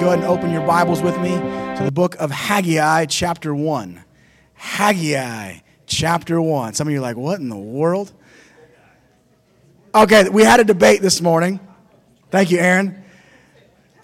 go 0.00 0.06
ahead 0.06 0.20
and 0.20 0.28
open 0.28 0.50
your 0.50 0.66
Bibles 0.66 1.02
with 1.02 1.18
me 1.20 1.28
to 1.28 1.82
the 1.84 1.92
book 1.92 2.14
of 2.14 2.30
Haggai, 2.30 3.04
chapter 3.04 3.54
1. 3.54 4.02
Haggai, 4.54 5.58
chapter 5.84 6.40
1. 6.40 6.72
Some 6.72 6.88
of 6.88 6.92
you 6.94 7.00
are 7.00 7.02
like, 7.02 7.18
what 7.18 7.38
in 7.38 7.50
the 7.50 7.58
world? 7.58 8.10
Okay, 9.94 10.26
we 10.30 10.42
had 10.42 10.58
a 10.58 10.64
debate 10.64 11.02
this 11.02 11.20
morning. 11.20 11.60
Thank 12.30 12.50
you, 12.50 12.56
Aaron. 12.56 13.04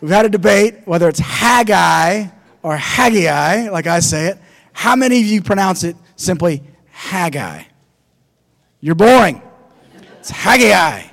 We've 0.03 0.11
had 0.11 0.27
a 0.27 0.29
debate 0.29 0.83
whether 0.85 1.09
it's 1.09 1.19
Haggai 1.19 2.27
or 2.63 2.77
Haggai, 2.77 3.71
like 3.71 3.87
I 3.87 4.01
say 4.01 4.27
it. 4.27 4.39
How 4.75 4.97
many 4.97 5.19
of 5.21 5.25
you 5.25 5.41
pronounce 5.41 5.83
it 5.83 5.97
simply 6.17 6.63
Haggai? 6.91 7.63
You're 8.81 8.97
boring. 8.97 9.41
It's 10.21 10.29
Haggai. 10.29 11.05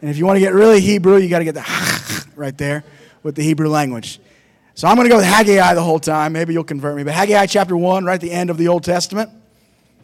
And 0.00 0.10
if 0.10 0.16
you 0.16 0.24
want 0.24 0.36
to 0.36 0.40
get 0.40 0.54
really 0.54 0.80
Hebrew, 0.80 1.18
you 1.18 1.28
got 1.28 1.40
to 1.40 1.44
get 1.44 1.54
the 1.54 2.26
right 2.36 2.56
there 2.56 2.84
with 3.24 3.34
the 3.34 3.42
Hebrew 3.42 3.68
language. 3.68 4.20
So 4.74 4.86
I'm 4.86 4.94
going 4.94 5.06
to 5.06 5.10
go 5.10 5.16
with 5.16 5.24
Haggai 5.24 5.74
the 5.74 5.82
whole 5.82 5.98
time. 5.98 6.32
Maybe 6.32 6.52
you'll 6.52 6.62
convert 6.62 6.96
me. 6.96 7.02
But 7.02 7.14
Haggai 7.14 7.46
chapter 7.46 7.76
1, 7.76 8.04
right 8.04 8.14
at 8.14 8.20
the 8.20 8.30
end 8.30 8.50
of 8.50 8.58
the 8.58 8.68
Old 8.68 8.84
Testament. 8.84 9.30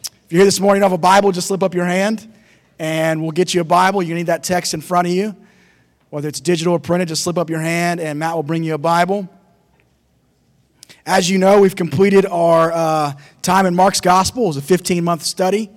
If 0.03 0.31
you're 0.31 0.39
here 0.39 0.45
this 0.45 0.59
morning, 0.59 0.81
you 0.81 0.83
have 0.83 0.91
a 0.91 0.97
Bible, 0.97 1.31
just 1.31 1.47
slip 1.47 1.61
up 1.63 1.73
your 1.73 1.85
hand 1.85 2.29
and 2.79 3.21
we'll 3.21 3.31
get 3.31 3.53
you 3.53 3.61
a 3.61 3.65
Bible. 3.65 4.01
You 4.01 4.15
need 4.15 4.27
that 4.27 4.43
text 4.43 4.73
in 4.73 4.81
front 4.81 5.07
of 5.07 5.13
you. 5.13 5.35
Whether 6.09 6.27
it's 6.27 6.39
digital 6.39 6.73
or 6.73 6.79
printed, 6.79 7.09
just 7.09 7.23
slip 7.23 7.37
up 7.37 7.49
your 7.49 7.59
hand 7.59 7.99
and 7.99 8.17
Matt 8.17 8.35
will 8.35 8.43
bring 8.43 8.63
you 8.63 8.73
a 8.73 8.79
Bible. 8.79 9.29
As 11.05 11.29
you 11.29 11.37
know, 11.37 11.61
we've 11.61 11.75
completed 11.75 12.25
our 12.25 12.71
uh, 12.71 13.13
time 13.41 13.65
in 13.65 13.75
Mark's 13.75 14.01
Gospel. 14.01 14.45
It 14.45 14.47
was 14.47 14.57
a 14.57 14.61
15 14.61 15.03
month 15.03 15.23
study. 15.23 15.69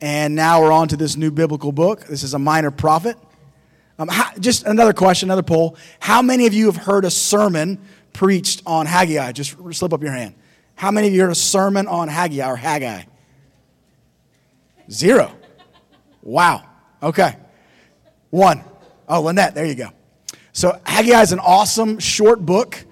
And 0.00 0.34
now 0.34 0.60
we're 0.60 0.72
on 0.72 0.88
to 0.88 0.96
this 0.96 1.16
new 1.16 1.30
biblical 1.30 1.72
book. 1.72 2.04
This 2.06 2.22
is 2.22 2.34
a 2.34 2.38
minor 2.38 2.72
prophet. 2.72 3.16
Um, 3.98 4.08
how, 4.08 4.32
just 4.38 4.64
another 4.64 4.92
question, 4.92 5.28
another 5.28 5.42
poll. 5.42 5.76
How 6.00 6.22
many 6.22 6.46
of 6.46 6.54
you 6.54 6.66
have 6.66 6.76
heard 6.76 7.04
a 7.04 7.10
sermon 7.10 7.78
preached 8.12 8.62
on 8.66 8.86
Haggai? 8.86 9.32
Just 9.32 9.56
slip 9.72 9.92
up 9.92 10.02
your 10.02 10.12
hand. 10.12 10.34
How 10.74 10.90
many 10.90 11.08
of 11.08 11.14
you 11.14 11.20
heard 11.20 11.30
a 11.30 11.34
sermon 11.34 11.86
on 11.86 12.08
Haggai 12.08 12.48
or 12.48 12.56
Haggai? 12.56 13.04
Zero. 14.90 15.32
Wow. 16.22 16.64
Okay. 17.02 17.36
One. 18.30 18.62
Oh, 19.08 19.22
Lynette, 19.22 19.54
there 19.54 19.66
you 19.66 19.74
go. 19.74 19.90
So 20.52 20.80
Haggai 20.84 21.22
is 21.22 21.32
an 21.32 21.38
awesome 21.38 21.98
short 21.98 22.44
book. 22.44 22.84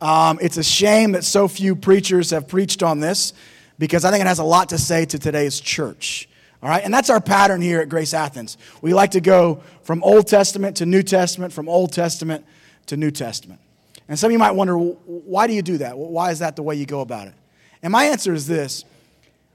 Um, 0.00 0.38
it's 0.40 0.56
a 0.56 0.62
shame 0.62 1.12
that 1.12 1.24
so 1.24 1.48
few 1.48 1.74
preachers 1.74 2.30
have 2.30 2.46
preached 2.48 2.82
on 2.82 3.00
this 3.00 3.32
because 3.78 4.04
I 4.04 4.10
think 4.10 4.20
it 4.22 4.26
has 4.26 4.38
a 4.38 4.44
lot 4.44 4.70
to 4.70 4.78
say 4.78 5.04
to 5.06 5.18
today's 5.18 5.60
church. 5.60 6.28
All 6.62 6.68
right, 6.68 6.82
and 6.82 6.92
that's 6.92 7.08
our 7.08 7.20
pattern 7.20 7.60
here 7.60 7.80
at 7.80 7.88
Grace 7.88 8.12
Athens. 8.12 8.58
We 8.82 8.92
like 8.92 9.12
to 9.12 9.20
go 9.20 9.62
from 9.82 10.02
Old 10.02 10.26
Testament 10.26 10.78
to 10.78 10.86
New 10.86 11.02
Testament, 11.04 11.52
from 11.52 11.68
Old 11.68 11.92
Testament 11.92 12.44
to 12.86 12.96
New 12.96 13.12
Testament. 13.12 13.60
And 14.08 14.18
some 14.18 14.28
of 14.28 14.32
you 14.32 14.38
might 14.38 14.52
wonder, 14.52 14.76
why 14.76 15.46
do 15.46 15.52
you 15.52 15.62
do 15.62 15.78
that? 15.78 15.96
Why 15.96 16.30
is 16.30 16.40
that 16.40 16.56
the 16.56 16.62
way 16.62 16.74
you 16.74 16.86
go 16.86 17.00
about 17.00 17.28
it? 17.28 17.34
And 17.82 17.92
my 17.92 18.04
answer 18.04 18.32
is 18.32 18.46
this 18.46 18.84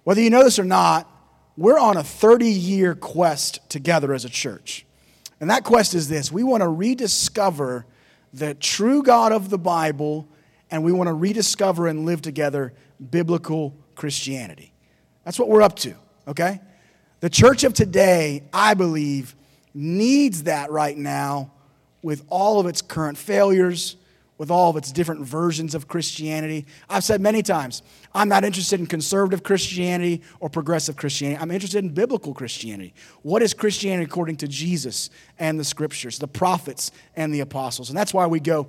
whether 0.04 0.22
you 0.22 0.30
know 0.30 0.44
this 0.44 0.60
or 0.60 0.64
not, 0.64 1.10
we're 1.58 1.80
on 1.80 1.98
a 1.98 2.04
30 2.04 2.50
year 2.50 2.95
quest 2.95 3.60
together 3.70 4.14
as 4.14 4.26
a 4.26 4.30
church. 4.30 4.86
And 5.40 5.50
that 5.50 5.64
quest 5.64 5.94
is 5.94 6.08
this 6.08 6.32
we 6.32 6.44
want 6.44 6.62
to 6.62 6.70
rediscover 6.70 7.86
the 8.34 8.54
true 8.54 9.04
God 9.04 9.32
of 9.32 9.50
the 9.50 9.58
Bible, 9.58 10.28
and 10.72 10.84
we 10.84 10.92
want 10.92 11.08
to 11.08 11.14
rediscover 11.14 11.88
and 11.88 12.06
live 12.06 12.22
together 12.22 12.73
biblical 13.12 13.76
Christianity. 13.95 14.72
That's 15.23 15.38
what 15.38 15.50
we're 15.50 15.62
up 15.62 15.76
to, 15.78 15.95
okay? 16.28 16.60
The 17.24 17.30
church 17.30 17.64
of 17.64 17.74
today, 17.74 18.44
I 18.52 18.74
believe, 18.74 19.34
needs 19.74 20.44
that 20.44 20.72
right 20.72 20.98
now 20.98 21.54
with 22.02 22.26
all 22.28 22.60
of 22.60 22.66
its 22.66 22.82
current 22.82 23.17
failures, 23.17 23.95
with 24.38 24.52
all 24.52 24.70
of 24.70 24.76
its 24.76 24.92
different 24.92 25.22
versions 25.22 25.73
of 25.73 25.88
Christianity. 25.88 26.66
I've 26.89 27.06
said 27.06 27.22
many 27.22 27.42
times, 27.42 27.82
I'm 28.14 28.28
not 28.28 28.44
interested 28.44 28.82
in 28.82 28.88
conservative 28.88 29.42
Christianity 29.42 30.22
or 30.42 30.50
progressive 30.50 30.98
Christianity. 30.98 31.42
I'm 31.42 31.50
interested 31.50 31.86
in 31.86 31.92
biblical 31.92 32.33
Christianity. 32.33 32.94
What 33.22 33.42
is 33.42 33.54
Christianity 33.54 34.04
according 34.04 34.36
to 34.36 34.48
Jesus 34.50 35.10
and 35.39 35.58
the 35.58 35.64
scriptures, 35.64 36.20
the 36.20 36.28
prophets 36.28 36.92
and 37.16 37.33
the 37.33 37.39
apostles? 37.39 37.88
And 37.88 37.98
that's 37.98 38.14
why 38.14 38.28
we 38.28 38.42
go 38.42 38.67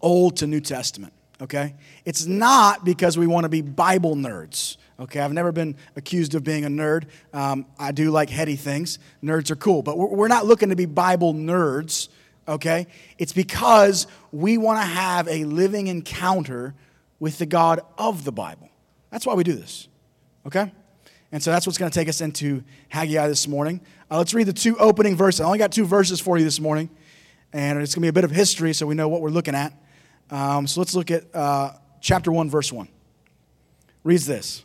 Old 0.00 0.38
to 0.38 0.46
New 0.46 0.62
Testament, 0.62 1.12
okay? 1.42 1.74
It's 2.06 2.24
not 2.24 2.86
because 2.86 3.18
we 3.18 3.26
want 3.26 3.44
to 3.44 3.50
be 3.50 3.60
Bible 3.60 4.16
nerds. 4.16 4.78
Okay, 5.00 5.18
I've 5.20 5.32
never 5.32 5.50
been 5.50 5.76
accused 5.96 6.34
of 6.34 6.44
being 6.44 6.66
a 6.66 6.68
nerd. 6.68 7.04
Um, 7.32 7.64
I 7.78 7.90
do 7.90 8.10
like 8.10 8.28
heady 8.28 8.54
things. 8.54 8.98
Nerds 9.24 9.50
are 9.50 9.56
cool, 9.56 9.80
but 9.80 9.96
we're, 9.96 10.28
not 10.28 10.44
looking 10.44 10.68
to 10.68 10.76
be 10.76 10.84
Bible 10.84 11.32
nerds. 11.32 12.08
Okay, 12.46 12.86
it's 13.16 13.32
because 13.32 14.06
we 14.30 14.58
want 14.58 14.78
to 14.78 14.86
have 14.86 15.26
a 15.26 15.44
living 15.44 15.86
encounter 15.86 16.74
with 17.18 17.38
the 17.38 17.46
God 17.46 17.80
of 17.96 18.24
the 18.24 18.32
Bible. 18.32 18.68
That's 19.10 19.24
why 19.24 19.32
we 19.32 19.42
do 19.42 19.54
this. 19.54 19.88
Okay, 20.46 20.70
and 21.32 21.42
so 21.42 21.50
that's 21.50 21.66
what's 21.66 21.78
going 21.78 21.90
to 21.90 21.98
take 21.98 22.08
us 22.08 22.20
into 22.20 22.62
Haggai 22.90 23.26
this 23.26 23.48
morning. 23.48 23.80
Uh, 24.10 24.18
let's 24.18 24.34
read 24.34 24.48
the 24.48 24.52
two 24.52 24.76
opening 24.76 25.16
verses. 25.16 25.40
I 25.40 25.44
only 25.44 25.58
got 25.58 25.72
two 25.72 25.86
verses 25.86 26.20
for 26.20 26.36
you 26.36 26.44
this 26.44 26.60
morning, 26.60 26.90
and 27.54 27.80
it's 27.80 27.94
going 27.94 28.02
to 28.02 28.04
be 28.04 28.08
a 28.08 28.12
bit 28.12 28.24
of 28.24 28.32
history 28.32 28.74
so 28.74 28.86
we 28.86 28.94
know 28.94 29.08
what 29.08 29.22
we're 29.22 29.30
looking 29.30 29.54
at. 29.54 29.72
Um, 30.30 30.66
so 30.66 30.78
let's 30.78 30.94
look 30.94 31.10
at 31.10 31.34
uh, 31.34 31.72
chapter 32.02 32.30
1, 32.30 32.50
verse 32.50 32.70
1. 32.70 32.86
Reads 34.04 34.26
this. 34.26 34.64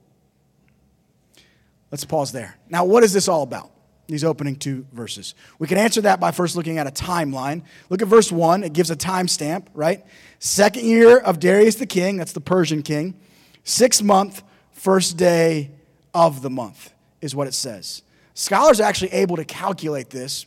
Let's 1.91 2.05
pause 2.05 2.31
there. 2.31 2.55
Now, 2.69 2.85
what 2.85 3.03
is 3.03 3.13
this 3.13 3.27
all 3.27 3.43
about? 3.43 3.69
These 4.07 4.23
opening 4.23 4.55
two 4.55 4.85
verses. 4.91 5.35
We 5.59 5.67
can 5.67 5.77
answer 5.77 6.01
that 6.01 6.19
by 6.19 6.31
first 6.31 6.55
looking 6.55 6.77
at 6.77 6.87
a 6.87 6.91
timeline. 6.91 7.63
Look 7.89 8.01
at 8.01 8.07
verse 8.07 8.31
one, 8.31 8.63
it 8.63 8.73
gives 8.73 8.91
a 8.91 8.95
timestamp, 8.95 9.67
right? 9.73 10.05
Second 10.39 10.85
year 10.85 11.19
of 11.19 11.39
Darius 11.39 11.75
the 11.75 11.85
king, 11.85 12.17
that's 12.17 12.33
the 12.33 12.41
Persian 12.41 12.81
king. 12.81 13.19
Sixth 13.63 14.01
month, 14.01 14.41
first 14.71 15.17
day 15.17 15.71
of 16.13 16.41
the 16.41 16.49
month 16.49 16.91
is 17.21 17.35
what 17.35 17.47
it 17.47 17.53
says. 17.53 18.01
Scholars 18.33 18.81
are 18.81 18.83
actually 18.83 19.11
able 19.13 19.35
to 19.37 19.45
calculate 19.45 20.09
this. 20.09 20.45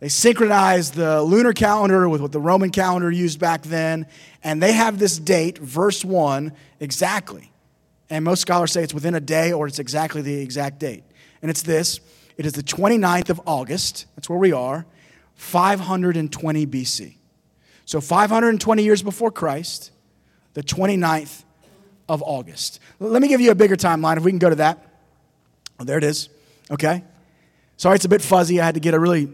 They 0.00 0.08
synchronize 0.08 0.92
the 0.92 1.22
lunar 1.22 1.52
calendar 1.52 2.08
with 2.08 2.20
what 2.20 2.30
the 2.30 2.40
Roman 2.40 2.70
calendar 2.70 3.10
used 3.10 3.40
back 3.40 3.62
then, 3.62 4.06
and 4.44 4.62
they 4.62 4.72
have 4.72 4.98
this 4.98 5.18
date, 5.18 5.58
verse 5.58 6.04
1, 6.04 6.52
exactly. 6.78 7.50
And 8.10 8.24
most 8.24 8.40
scholars 8.40 8.72
say 8.72 8.82
it's 8.82 8.94
within 8.94 9.14
a 9.14 9.20
day 9.20 9.52
or 9.52 9.66
it's 9.66 9.78
exactly 9.78 10.22
the 10.22 10.40
exact 10.40 10.78
date. 10.78 11.04
And 11.42 11.50
it's 11.50 11.62
this 11.62 12.00
it 12.36 12.46
is 12.46 12.52
the 12.52 12.62
29th 12.62 13.30
of 13.30 13.40
August, 13.46 14.06
that's 14.14 14.28
where 14.28 14.38
we 14.38 14.52
are, 14.52 14.86
520 15.34 16.66
BC. 16.66 17.16
So 17.84 18.00
520 18.00 18.82
years 18.82 19.02
before 19.02 19.30
Christ, 19.30 19.90
the 20.54 20.62
29th 20.62 21.42
of 22.08 22.22
August. 22.22 22.80
Let 23.00 23.20
me 23.22 23.28
give 23.28 23.40
you 23.40 23.50
a 23.50 23.54
bigger 23.54 23.76
timeline 23.76 24.16
if 24.16 24.24
we 24.24 24.30
can 24.30 24.38
go 24.38 24.50
to 24.50 24.56
that. 24.56 24.84
Oh, 25.80 25.84
there 25.84 25.98
it 25.98 26.04
is. 26.04 26.28
Okay. 26.70 27.02
Sorry, 27.76 27.96
it's 27.96 28.04
a 28.04 28.08
bit 28.08 28.22
fuzzy. 28.22 28.60
I 28.60 28.64
had 28.64 28.74
to 28.74 28.80
get 28.80 28.94
a 28.94 28.98
really 28.98 29.28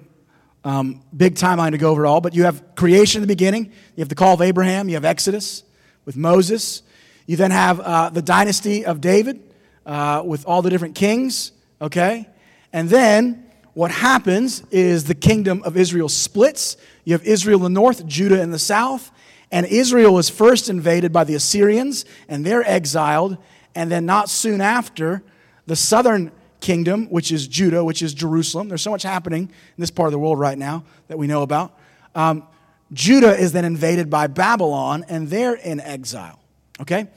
um, 0.64 1.02
big 1.14 1.34
timeline 1.34 1.72
to 1.72 1.78
go 1.78 1.90
over 1.90 2.06
all, 2.06 2.20
but 2.20 2.34
you 2.34 2.44
have 2.44 2.74
creation 2.74 3.18
in 3.18 3.22
the 3.22 3.32
beginning, 3.32 3.66
you 3.96 4.00
have 4.00 4.08
the 4.08 4.14
call 4.14 4.34
of 4.34 4.40
Abraham, 4.40 4.88
you 4.88 4.94
have 4.94 5.04
Exodus 5.04 5.62
with 6.04 6.16
Moses, 6.16 6.82
you 7.26 7.36
then 7.36 7.50
have 7.50 7.80
uh, 7.80 8.10
the 8.10 8.22
dynasty 8.22 8.84
of 8.84 9.00
David 9.00 9.40
uh, 9.86 10.22
with 10.24 10.46
all 10.46 10.62
the 10.62 10.70
different 10.70 10.94
kings, 10.94 11.52
okay? 11.80 12.28
And 12.72 12.88
then 12.88 13.44
what 13.74 13.90
happens 13.90 14.62
is 14.70 15.04
the 15.04 15.14
kingdom 15.14 15.62
of 15.64 15.76
Israel 15.76 16.08
splits. 16.08 16.76
You 17.04 17.12
have 17.12 17.24
Israel 17.24 17.66
in 17.66 17.74
the 17.74 17.80
north, 17.80 18.06
Judah 18.06 18.40
in 18.40 18.50
the 18.50 18.58
south, 18.58 19.10
and 19.50 19.66
Israel 19.66 20.18
is 20.18 20.28
first 20.28 20.68
invaded 20.68 21.12
by 21.12 21.24
the 21.24 21.34
Assyrians, 21.34 22.04
and 22.28 22.44
they're 22.44 22.68
exiled. 22.68 23.38
And 23.74 23.90
then, 23.90 24.06
not 24.06 24.28
soon 24.28 24.60
after, 24.60 25.22
the 25.66 25.76
southern 25.76 26.30
kingdom, 26.60 27.06
which 27.10 27.32
is 27.32 27.48
Judah, 27.48 27.84
which 27.84 28.02
is 28.02 28.14
Jerusalem. 28.14 28.68
There's 28.68 28.82
so 28.82 28.90
much 28.90 29.02
happening 29.02 29.42
in 29.42 29.80
this 29.80 29.90
part 29.90 30.06
of 30.06 30.12
the 30.12 30.18
world 30.18 30.38
right 30.38 30.56
now 30.58 30.84
that 31.08 31.18
we 31.18 31.26
know 31.26 31.42
about. 31.42 31.78
Um, 32.14 32.46
Judah 32.92 33.36
is 33.36 33.52
then 33.52 33.64
invaded 33.64 34.08
by 34.08 34.28
Babylon, 34.28 35.04
and 35.08 35.28
they're 35.28 35.54
in 35.54 35.80
exile. 35.80 36.38
Okay? 36.80 37.08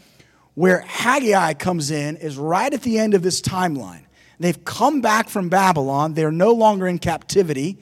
Where 0.53 0.79
Haggai 0.81 1.53
comes 1.53 1.91
in 1.91 2.17
is 2.17 2.37
right 2.37 2.73
at 2.73 2.81
the 2.81 2.97
end 2.97 3.13
of 3.13 3.21
this 3.21 3.41
timeline. 3.41 4.05
They've 4.39 4.63
come 4.63 5.01
back 5.01 5.29
from 5.29 5.49
Babylon. 5.49 6.13
They're 6.13 6.31
no 6.31 6.51
longer 6.51 6.87
in 6.87 6.99
captivity, 6.99 7.77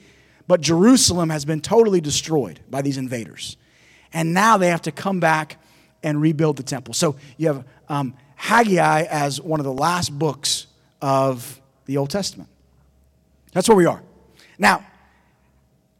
but 0.46 0.60
Jerusalem 0.60 1.30
has 1.30 1.44
been 1.44 1.60
totally 1.60 2.00
destroyed 2.00 2.60
by 2.70 2.82
these 2.82 2.96
invaders. 2.96 3.56
And 4.12 4.32
now 4.32 4.56
they 4.56 4.68
have 4.68 4.82
to 4.82 4.92
come 4.92 5.20
back 5.20 5.60
and 6.02 6.20
rebuild 6.20 6.56
the 6.56 6.62
temple. 6.62 6.94
So 6.94 7.16
you 7.36 7.48
have 7.48 7.64
um, 7.88 8.14
Haggai 8.36 9.02
as 9.02 9.40
one 9.40 9.60
of 9.60 9.64
the 9.64 9.72
last 9.72 10.16
books 10.16 10.66
of 11.02 11.60
the 11.86 11.96
Old 11.96 12.10
Testament. 12.10 12.48
That's 13.52 13.68
where 13.68 13.76
we 13.76 13.86
are. 13.86 14.02
Now, 14.58 14.86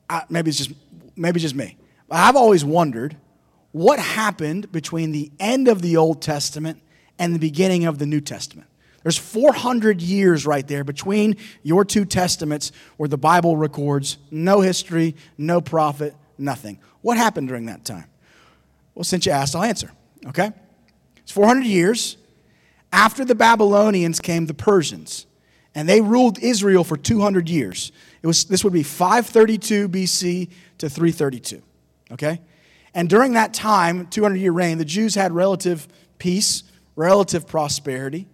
I, 0.08 0.24
maybe 0.28 0.50
it's 0.50 0.58
just 0.58 0.72
maybe 1.16 1.40
just 1.40 1.54
me. 1.54 1.76
I've 2.10 2.36
always 2.36 2.64
wondered 2.64 3.16
what 3.72 3.98
happened 3.98 4.72
between 4.72 5.12
the 5.12 5.30
end 5.38 5.68
of 5.68 5.82
the 5.82 5.96
Old 5.96 6.22
Testament 6.22 6.80
and 7.18 7.34
the 7.34 7.38
beginning 7.38 7.84
of 7.84 7.98
the 7.98 8.06
New 8.06 8.20
Testament. 8.20 8.68
There's 9.02 9.18
400 9.18 10.02
years 10.02 10.46
right 10.46 10.66
there 10.66 10.82
between 10.82 11.36
your 11.62 11.84
two 11.84 12.04
testaments 12.04 12.72
where 12.96 13.08
the 13.08 13.16
Bible 13.16 13.56
records 13.56 14.18
no 14.30 14.60
history, 14.60 15.14
no 15.38 15.60
prophet, 15.60 16.14
nothing. 16.38 16.78
What 17.02 17.16
happened 17.16 17.48
during 17.48 17.66
that 17.66 17.84
time? 17.84 18.06
Well, 18.94 19.04
since 19.04 19.26
you 19.26 19.32
asked, 19.32 19.54
I'll 19.54 19.62
answer. 19.62 19.92
Okay? 20.26 20.50
It's 21.18 21.30
400 21.30 21.64
years. 21.64 22.16
After 22.92 23.24
the 23.24 23.34
Babylonians 23.34 24.20
came 24.20 24.46
the 24.46 24.54
Persians, 24.54 25.26
and 25.76 25.88
they 25.88 26.00
ruled 26.00 26.38
Israel 26.38 26.82
for 26.82 26.96
200 26.96 27.48
years. 27.50 27.92
It 28.22 28.26
was, 28.26 28.46
this 28.46 28.64
would 28.64 28.72
be 28.72 28.82
532 28.82 29.88
BC 29.90 30.50
to 30.78 30.88
332. 30.88 31.62
Okay? 32.12 32.40
And 32.96 33.10
during 33.10 33.34
that 33.34 33.52
time, 33.52 34.06
200 34.06 34.36
year 34.36 34.52
reign, 34.52 34.78
the 34.78 34.84
Jews 34.84 35.14
had 35.14 35.30
relative 35.30 35.86
peace, 36.18 36.62
relative 36.96 37.46
prosperity. 37.46 38.26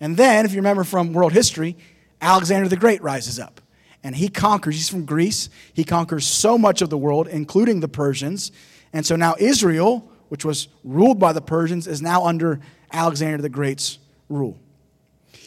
And 0.00 0.16
then, 0.16 0.44
if 0.44 0.52
you 0.52 0.58
remember 0.58 0.84
from 0.84 1.12
world 1.12 1.32
history, 1.32 1.76
Alexander 2.20 2.68
the 2.68 2.76
Great 2.76 3.02
rises 3.02 3.40
up. 3.40 3.60
And 4.04 4.14
he 4.14 4.28
conquers, 4.28 4.76
he's 4.76 4.88
from 4.88 5.06
Greece. 5.06 5.50
He 5.72 5.82
conquers 5.82 6.24
so 6.24 6.56
much 6.56 6.82
of 6.82 6.88
the 6.88 6.96
world, 6.96 7.26
including 7.26 7.80
the 7.80 7.88
Persians. 7.88 8.52
And 8.92 9.04
so 9.04 9.16
now 9.16 9.34
Israel, 9.40 10.08
which 10.28 10.44
was 10.44 10.68
ruled 10.84 11.18
by 11.18 11.32
the 11.32 11.40
Persians, 11.40 11.88
is 11.88 12.00
now 12.00 12.24
under 12.24 12.60
Alexander 12.92 13.42
the 13.42 13.48
Great's 13.48 13.98
rule. 14.28 14.56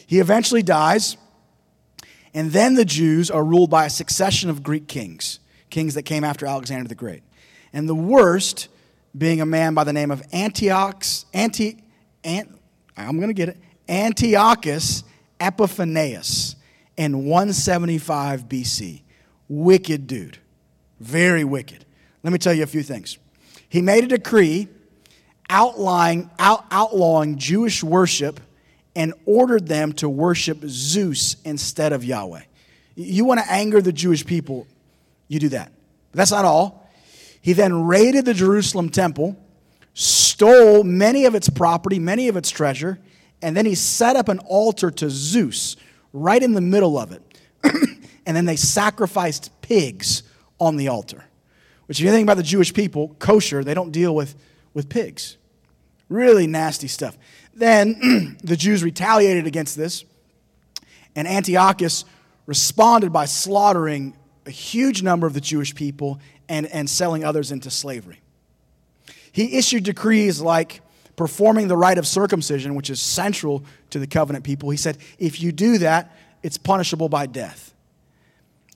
He 0.06 0.20
eventually 0.20 0.62
dies, 0.62 1.16
and 2.34 2.50
then 2.50 2.74
the 2.74 2.84
Jews 2.84 3.30
are 3.30 3.42
ruled 3.42 3.70
by 3.70 3.86
a 3.86 3.90
succession 3.90 4.50
of 4.50 4.62
Greek 4.62 4.86
kings, 4.86 5.40
kings 5.70 5.94
that 5.94 6.02
came 6.02 6.24
after 6.24 6.44
Alexander 6.44 6.88
the 6.88 6.94
Great. 6.94 7.22
And 7.72 7.88
the 7.88 7.94
worst 7.94 8.68
being 9.16 9.40
a 9.40 9.46
man 9.46 9.74
by 9.74 9.84
the 9.84 9.92
name 9.92 10.10
of 10.10 10.22
Antiochus, 10.32 11.26
Anti, 11.32 11.82
Ant, 12.24 12.48
I'm 12.96 13.16
going 13.16 13.28
to 13.28 13.34
get 13.34 13.50
it, 13.50 13.58
Antiochus 13.88 15.04
Epiphanes 15.40 16.56
in 16.96 17.24
175 17.24 18.48
BC. 18.48 19.02
Wicked 19.48 20.06
dude. 20.06 20.38
Very 21.00 21.44
wicked. 21.44 21.84
Let 22.22 22.32
me 22.32 22.38
tell 22.38 22.52
you 22.52 22.62
a 22.62 22.66
few 22.66 22.82
things. 22.82 23.18
He 23.68 23.80
made 23.80 24.04
a 24.04 24.06
decree 24.06 24.68
outlying, 25.48 26.30
out, 26.38 26.64
outlawing 26.70 27.38
Jewish 27.38 27.82
worship 27.82 28.38
and 28.94 29.14
ordered 29.24 29.66
them 29.66 29.92
to 29.94 30.08
worship 30.08 30.58
Zeus 30.66 31.36
instead 31.44 31.92
of 31.92 32.04
Yahweh. 32.04 32.42
You 32.96 33.24
want 33.24 33.40
to 33.40 33.50
anger 33.50 33.80
the 33.80 33.92
Jewish 33.92 34.26
people, 34.26 34.66
you 35.28 35.38
do 35.38 35.48
that. 35.50 35.72
But 36.12 36.18
that's 36.18 36.32
not 36.32 36.44
all. 36.44 36.79
He 37.40 37.52
then 37.52 37.86
raided 37.86 38.24
the 38.24 38.34
Jerusalem 38.34 38.90
temple, 38.90 39.36
stole 39.94 40.84
many 40.84 41.24
of 41.24 41.34
its 41.34 41.48
property, 41.48 41.98
many 41.98 42.28
of 42.28 42.36
its 42.36 42.50
treasure, 42.50 42.98
and 43.42 43.56
then 43.56 43.66
he 43.66 43.74
set 43.74 44.16
up 44.16 44.28
an 44.28 44.38
altar 44.40 44.90
to 44.90 45.08
Zeus 45.08 45.76
right 46.12 46.42
in 46.42 46.52
the 46.52 46.60
middle 46.60 46.98
of 46.98 47.12
it. 47.12 47.22
and 48.26 48.36
then 48.36 48.44
they 48.44 48.56
sacrificed 48.56 49.50
pigs 49.62 50.22
on 50.58 50.76
the 50.76 50.88
altar. 50.88 51.24
Which, 51.86 51.98
if 51.98 52.04
you 52.04 52.10
think 52.10 52.26
about 52.26 52.36
the 52.36 52.42
Jewish 52.42 52.72
people, 52.72 53.16
kosher, 53.18 53.64
they 53.64 53.74
don't 53.74 53.90
deal 53.90 54.14
with, 54.14 54.36
with 54.74 54.88
pigs. 54.88 55.36
Really 56.08 56.46
nasty 56.46 56.88
stuff. 56.88 57.16
Then 57.54 58.36
the 58.44 58.56
Jews 58.56 58.84
retaliated 58.84 59.46
against 59.46 59.76
this, 59.76 60.04
and 61.16 61.26
Antiochus 61.26 62.04
responded 62.46 63.12
by 63.12 63.24
slaughtering 63.24 64.16
a 64.46 64.50
huge 64.50 65.02
number 65.02 65.26
of 65.26 65.34
the 65.34 65.40
Jewish 65.40 65.74
people 65.74 66.20
and, 66.50 66.66
and 66.66 66.90
selling 66.90 67.24
others 67.24 67.52
into 67.52 67.70
slavery. 67.70 68.20
He 69.32 69.56
issued 69.56 69.84
decrees 69.84 70.40
like 70.40 70.82
performing 71.16 71.68
the 71.68 71.76
rite 71.76 71.96
of 71.96 72.06
circumcision, 72.06 72.74
which 72.74 72.90
is 72.90 73.00
central 73.00 73.64
to 73.90 73.98
the 73.98 74.06
covenant 74.06 74.44
people. 74.44 74.68
He 74.68 74.76
said, 74.76 74.98
if 75.18 75.40
you 75.40 75.52
do 75.52 75.78
that, 75.78 76.14
it's 76.42 76.58
punishable 76.58 77.08
by 77.08 77.26
death. 77.26 77.72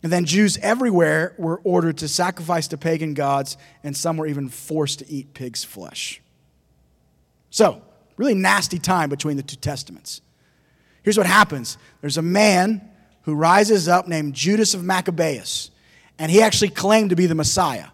And 0.02 0.12
then 0.12 0.24
Jews 0.24 0.56
everywhere 0.58 1.34
were 1.36 1.60
ordered 1.64 1.98
to 1.98 2.08
sacrifice 2.08 2.68
to 2.68 2.78
pagan 2.78 3.14
gods, 3.14 3.56
and 3.82 3.96
some 3.96 4.18
were 4.18 4.26
even 4.26 4.48
forced 4.48 5.00
to 5.00 5.10
eat 5.10 5.34
pig's 5.34 5.64
flesh. 5.64 6.20
So, 7.50 7.82
really 8.16 8.34
nasty 8.34 8.78
time 8.78 9.08
between 9.08 9.36
the 9.36 9.42
two 9.42 9.56
testaments. 9.56 10.20
Here's 11.02 11.18
what 11.18 11.26
happens 11.26 11.78
there's 12.02 12.18
a 12.18 12.22
man 12.22 12.88
who 13.22 13.34
rises 13.34 13.88
up 13.88 14.06
named 14.06 14.34
Judas 14.34 14.74
of 14.74 14.84
Maccabeus, 14.84 15.70
and 16.18 16.30
he 16.30 16.42
actually 16.42 16.70
claimed 16.70 17.10
to 17.10 17.16
be 17.16 17.26
the 17.26 17.34
Messiah. 17.34 17.86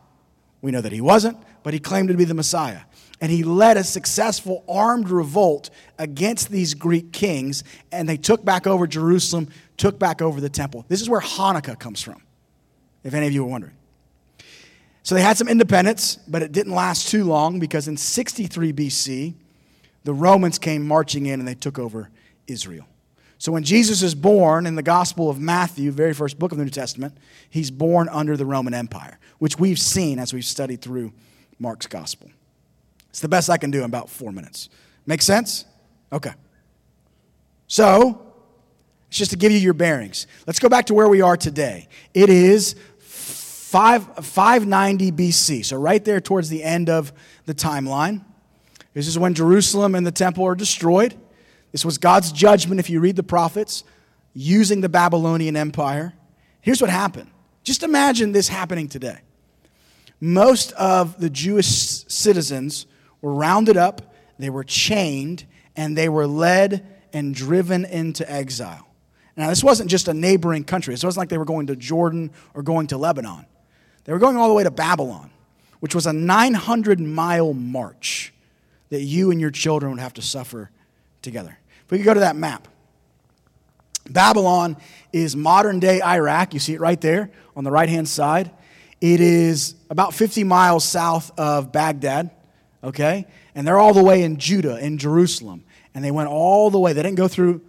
We 0.62 0.70
know 0.70 0.80
that 0.80 0.92
he 0.92 1.00
wasn't, 1.00 1.38
but 1.62 1.74
he 1.74 1.80
claimed 1.80 2.08
to 2.08 2.14
be 2.14 2.24
the 2.24 2.34
Messiah. 2.34 2.80
And 3.20 3.30
he 3.30 3.42
led 3.42 3.76
a 3.76 3.84
successful 3.84 4.64
armed 4.68 5.10
revolt 5.10 5.70
against 5.98 6.50
these 6.50 6.74
Greek 6.74 7.12
kings, 7.12 7.64
and 7.92 8.08
they 8.08 8.16
took 8.16 8.44
back 8.44 8.66
over 8.66 8.86
Jerusalem, 8.86 9.48
took 9.76 9.98
back 9.98 10.22
over 10.22 10.40
the 10.40 10.48
temple. 10.48 10.86
This 10.88 11.02
is 11.02 11.10
where 11.10 11.20
Hanukkah 11.20 11.78
comes 11.78 12.02
from, 12.02 12.22
if 13.04 13.12
any 13.12 13.26
of 13.26 13.32
you 13.32 13.44
were 13.44 13.50
wondering. 13.50 13.74
So 15.02 15.14
they 15.14 15.22
had 15.22 15.36
some 15.36 15.48
independence, 15.48 16.16
but 16.28 16.42
it 16.42 16.52
didn't 16.52 16.74
last 16.74 17.08
too 17.08 17.24
long 17.24 17.58
because 17.58 17.88
in 17.88 17.96
63 17.96 18.72
BC, 18.72 19.34
the 20.04 20.14
Romans 20.14 20.58
came 20.58 20.86
marching 20.86 21.26
in 21.26 21.40
and 21.40 21.48
they 21.48 21.54
took 21.54 21.78
over 21.78 22.10
Israel. 22.46 22.86
So 23.40 23.52
when 23.52 23.64
Jesus 23.64 24.02
is 24.02 24.14
born 24.14 24.66
in 24.66 24.74
the 24.74 24.82
Gospel 24.82 25.30
of 25.30 25.40
Matthew, 25.40 25.90
very 25.92 26.12
first 26.12 26.38
book 26.38 26.52
of 26.52 26.58
the 26.58 26.64
New 26.64 26.70
Testament, 26.70 27.16
he's 27.48 27.70
born 27.70 28.06
under 28.10 28.36
the 28.36 28.44
Roman 28.44 28.74
Empire, 28.74 29.18
which 29.38 29.58
we've 29.58 29.78
seen 29.78 30.18
as 30.18 30.34
we've 30.34 30.44
studied 30.44 30.82
through 30.82 31.14
Mark's 31.58 31.86
Gospel. 31.86 32.30
It's 33.08 33.20
the 33.20 33.28
best 33.28 33.48
I 33.48 33.56
can 33.56 33.70
do 33.70 33.78
in 33.78 33.84
about 33.86 34.10
four 34.10 34.30
minutes. 34.30 34.68
Make 35.06 35.22
sense? 35.22 35.64
Okay. 36.12 36.32
So, 37.66 38.30
it's 39.08 39.16
just 39.16 39.30
to 39.30 39.38
give 39.38 39.52
you 39.52 39.58
your 39.58 39.72
bearings. 39.72 40.26
Let's 40.46 40.58
go 40.58 40.68
back 40.68 40.84
to 40.86 40.94
where 40.94 41.08
we 41.08 41.22
are 41.22 41.38
today. 41.38 41.88
It 42.12 42.28
is 42.28 42.76
5, 42.98 44.16
590 44.22 45.12
BC, 45.12 45.64
so 45.64 45.78
right 45.78 46.04
there 46.04 46.20
towards 46.20 46.50
the 46.50 46.62
end 46.62 46.90
of 46.90 47.10
the 47.46 47.54
timeline. 47.54 48.22
This 48.92 49.08
is 49.08 49.18
when 49.18 49.32
Jerusalem 49.32 49.94
and 49.94 50.06
the 50.06 50.12
temple 50.12 50.44
are 50.44 50.54
destroyed. 50.54 51.14
This 51.72 51.84
was 51.84 51.98
God's 51.98 52.32
judgment, 52.32 52.80
if 52.80 52.90
you 52.90 53.00
read 53.00 53.16
the 53.16 53.22
prophets, 53.22 53.84
using 54.34 54.80
the 54.80 54.88
Babylonian 54.88 55.56
Empire. 55.56 56.14
Here's 56.60 56.80
what 56.80 56.90
happened. 56.90 57.30
Just 57.62 57.82
imagine 57.82 58.32
this 58.32 58.48
happening 58.48 58.88
today. 58.88 59.18
Most 60.20 60.72
of 60.72 61.18
the 61.18 61.30
Jewish 61.30 61.66
citizens 61.66 62.86
were 63.22 63.34
rounded 63.34 63.76
up, 63.76 64.14
they 64.38 64.50
were 64.50 64.64
chained, 64.64 65.46
and 65.76 65.96
they 65.96 66.08
were 66.08 66.26
led 66.26 66.86
and 67.12 67.34
driven 67.34 67.84
into 67.84 68.30
exile. 68.30 68.86
Now, 69.36 69.48
this 69.48 69.64
wasn't 69.64 69.90
just 69.90 70.08
a 70.08 70.14
neighboring 70.14 70.64
country. 70.64 70.92
It 70.92 71.02
wasn't 71.02 71.18
like 71.18 71.28
they 71.28 71.38
were 71.38 71.44
going 71.44 71.68
to 71.68 71.76
Jordan 71.76 72.30
or 72.52 72.62
going 72.62 72.88
to 72.88 72.98
Lebanon. 72.98 73.46
They 74.04 74.12
were 74.12 74.18
going 74.18 74.36
all 74.36 74.48
the 74.48 74.54
way 74.54 74.64
to 74.64 74.70
Babylon, 74.70 75.30
which 75.80 75.94
was 75.94 76.06
a 76.06 76.12
900 76.12 77.00
mile 77.00 77.54
march 77.54 78.34
that 78.90 79.02
you 79.02 79.30
and 79.30 79.40
your 79.40 79.50
children 79.50 79.92
would 79.92 80.00
have 80.00 80.14
to 80.14 80.22
suffer 80.22 80.70
together. 81.22 81.59
If 81.90 81.94
we 81.94 81.98
could 81.98 82.04
go 82.04 82.14
to 82.14 82.20
that 82.20 82.36
map. 82.36 82.68
Babylon 84.08 84.76
is 85.12 85.34
modern 85.34 85.80
day 85.80 86.00
Iraq. 86.00 86.54
You 86.54 86.60
see 86.60 86.72
it 86.72 86.80
right 86.80 87.00
there 87.00 87.32
on 87.56 87.64
the 87.64 87.72
right 87.72 87.88
hand 87.88 88.08
side. 88.08 88.52
It 89.00 89.20
is 89.20 89.74
about 89.90 90.14
50 90.14 90.44
miles 90.44 90.84
south 90.84 91.36
of 91.36 91.72
Baghdad, 91.72 92.30
okay? 92.84 93.26
And 93.56 93.66
they're 93.66 93.80
all 93.80 93.92
the 93.92 94.04
way 94.04 94.22
in 94.22 94.36
Judah, 94.36 94.78
in 94.78 94.98
Jerusalem. 94.98 95.64
And 95.92 96.04
they 96.04 96.12
went 96.12 96.28
all 96.28 96.70
the 96.70 96.78
way. 96.78 96.92
They 96.92 97.02
didn't 97.02 97.16
go 97.16 97.26
through 97.26 97.60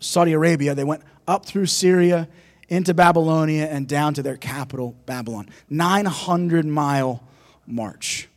Saudi 0.00 0.32
Arabia, 0.32 0.74
they 0.74 0.82
went 0.82 1.04
up 1.28 1.46
through 1.46 1.66
Syria, 1.66 2.28
into 2.68 2.92
Babylonia, 2.92 3.66
and 3.66 3.86
down 3.86 4.14
to 4.14 4.22
their 4.24 4.36
capital, 4.36 4.96
Babylon. 5.06 5.48
900 5.68 6.66
mile 6.66 7.22
march. 7.68 8.28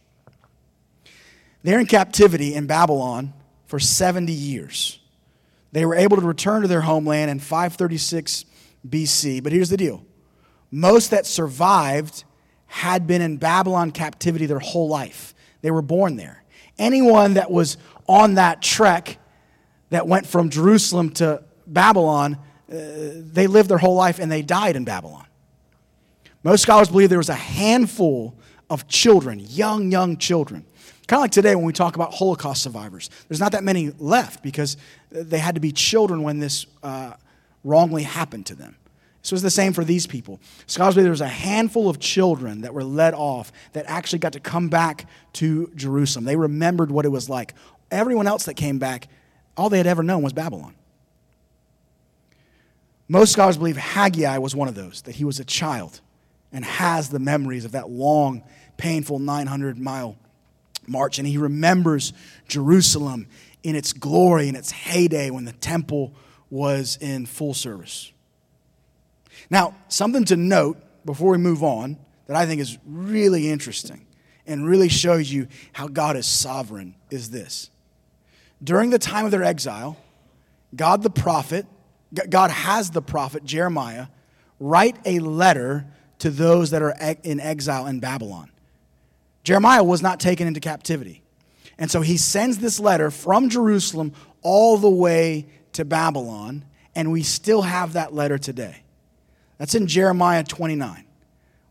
They're 1.63 1.80
in 1.80 1.88
captivity 1.88 2.54
in 2.54 2.68
Babylon 2.68 3.34
for 3.66 3.80
70 3.80 4.32
years. 4.32 5.00
They 5.74 5.86
were 5.86 5.96
able 5.96 6.18
to 6.18 6.25
return 6.25 6.62
to 6.62 6.68
their 6.68 6.82
homeland 6.82 7.32
in 7.32 7.39
536 7.39 8.46
BC. 8.88 9.44
But 9.44 9.51
here's 9.51 9.70
the 9.70 9.77
deal 9.77 10.06
most 10.72 11.12
that 11.12 11.25
survived 11.25 12.24
had 12.68 13.06
been 13.06 13.22
in 13.22 13.38
Babylon 13.38 13.92
captivity 13.92 14.46
their 14.46 14.60
whole 14.60 14.88
life, 14.88 15.34
they 15.62 15.72
were 15.72 15.82
born 15.82 16.15
there. 16.15 16.44
Anyone 16.80 17.36
that 17.36 17.51
was 17.51 17.77
on 18.08 18.36
that 18.36 18.62
trek 18.62 19.20
that 19.89 20.08
went 20.08 20.25
from 20.25 20.50
Jerusalem 20.50 21.12
to 21.12 21.44
Babylon, 21.68 22.38
uh, 22.72 22.75
they 23.15 23.48
lived 23.48 23.70
their 23.70 23.77
whole 23.77 23.96
life 23.96 24.20
and 24.20 24.32
they 24.32 24.42
died 24.42 24.75
in 24.75 24.84
Babylon. 24.84 25.25
Most 26.44 26.62
scholars 26.62 26.89
believe 26.89 27.10
there 27.10 27.20
was 27.20 27.30
a 27.30 27.36
handful 27.36 28.36
of 28.70 28.88
children, 28.88 29.39
young, 29.39 29.92
young 29.92 30.18
children. 30.18 30.65
Kind 31.08 31.20
of 31.20 31.22
like 31.24 31.32
today 31.32 31.56
when 31.56 31.66
we 31.66 31.74
talk 31.74 31.96
about 31.96 32.14
Holocaust 32.14 32.64
survivors. 32.64 33.10
There's 33.28 33.40
not 33.40 33.52
that 33.52 33.64
many 33.64 33.92
left 34.00 34.42
because 34.42 34.78
they 35.10 35.40
had 35.40 35.56
to 35.56 35.62
be 35.62 35.72
children 35.72 36.24
when 36.24 36.40
this 36.40 36.66
uh, 36.82 37.14
wrongly 37.64 38.04
happened 38.04 38.46
to 38.48 38.56
them. 38.56 38.78
This 39.22 39.32
was 39.32 39.42
the 39.42 39.50
same 39.50 39.72
for 39.72 39.86
these 39.86 40.06
people. 40.06 40.40
Scholars 40.68 40.96
believe 40.96 41.06
there 41.06 41.12
was 41.12 41.22
a 41.22 41.28
handful 41.28 41.90
of 41.90 42.00
children 42.00 42.62
that 42.62 42.74
were 42.74 42.84
let 42.84 43.14
off 43.14 43.52
that 43.72 43.86
actually 43.88 44.20
got 44.20 44.34
to 44.34 44.40
come 44.40 44.68
back 44.68 45.08
to 45.34 45.72
Jerusalem. 45.76 46.26
They 46.26 46.36
remembered 46.36 46.92
what 46.92 47.06
it 47.06 47.10
was 47.10 47.30
like. 47.30 47.54
Everyone 47.90 48.28
else 48.28 48.46
that 48.46 48.56
came 48.56 48.80
back, 48.80 49.08
all 49.56 49.70
they 49.70 49.78
had 49.78 49.88
ever 49.88 50.04
known 50.04 50.24
was 50.24 50.34
Babylon. 50.34 50.76
Most 53.08 53.32
scholars 53.32 53.58
believe 53.58 53.78
Haggai 53.78 54.38
was 54.40 54.56
one 54.56 54.68
of 54.68 54.76
those, 54.76 55.02
that 55.04 55.16
he 55.16 55.24
was 55.24 55.40
a 55.40 55.46
child 55.46 56.02
and 56.52 56.66
has 56.66 57.10
the 57.10 57.20
memories 57.20 57.64
of 57.64 57.72
that 57.74 57.90
long, 57.90 58.44
painful 58.78 59.20
900 59.20 59.78
mile 59.78 60.18
march. 60.88 61.20
And 61.20 61.28
he 61.28 61.38
remembers 61.38 62.13
Jerusalem 62.48 63.28
in 63.63 63.75
its 63.75 63.94
glory, 63.94 64.50
in 64.50 64.56
its 64.56 64.72
heyday 64.72 65.30
when 65.30 65.46
the 65.46 65.54
temple 65.54 66.13
was 66.50 66.98
in 67.02 67.25
full 67.25 67.54
service. 67.54 68.12
Now, 69.50 69.75
something 69.88 70.25
to 70.25 70.36
note 70.36 70.78
before 71.06 71.32
we 71.32 71.38
move 71.38 71.63
on 71.63 71.98
that 72.28 72.36
I 72.36 72.46
think 72.46 72.62
is 72.62 72.78
really 72.86 73.50
interesting 73.50 74.06
and 74.46 74.68
really 74.68 74.90
shows 74.90 75.32
you 75.32 75.48
how 75.72 75.88
God 75.88 76.16
is 76.16 76.25
sovereign 76.25 76.96
is 77.10 77.30
this. 77.30 77.70
During 78.63 78.90
the 78.90 79.00
time 79.00 79.25
of 79.25 79.32
their 79.32 79.44
exile, 79.44 79.98
God 80.75 81.04
the 81.04 81.10
prophet, 81.10 81.66
God 82.30 82.52
has 82.52 82.92
the 82.92 83.02
prophet 83.02 83.44
Jeremiah 83.44 84.08
write 84.60 84.98
a 85.06 85.20
letter 85.20 85.86
to 86.20 86.30
those 86.30 86.72
that 86.72 86.82
are 86.82 86.96
in 87.24 87.40
exile 87.40 87.88
in 87.88 88.00
Babylon. 88.00 88.50
Jeremiah 89.44 89.84
was 89.84 90.02
not 90.02 90.20
taken 90.20 90.48
into 90.48 90.60
captivity. 90.60 91.24
And 91.78 91.90
so 91.92 92.02
he 92.02 92.18
sends 92.18 92.60
this 92.60 92.80
letter 92.80 93.12
from 93.12 93.50
Jerusalem 93.50 94.14
all 94.42 94.78
the 94.78 94.90
way 94.90 95.48
to 95.74 95.86
Babylon, 95.86 96.66
and 96.96 97.12
we 97.12 97.24
still 97.24 97.64
have 97.64 97.94
that 97.94 98.14
letter 98.14 98.38
today. 98.38 98.84
That's 99.58 99.76
in 99.76 99.88
Jeremiah 99.88 100.44
29. 100.44 101.06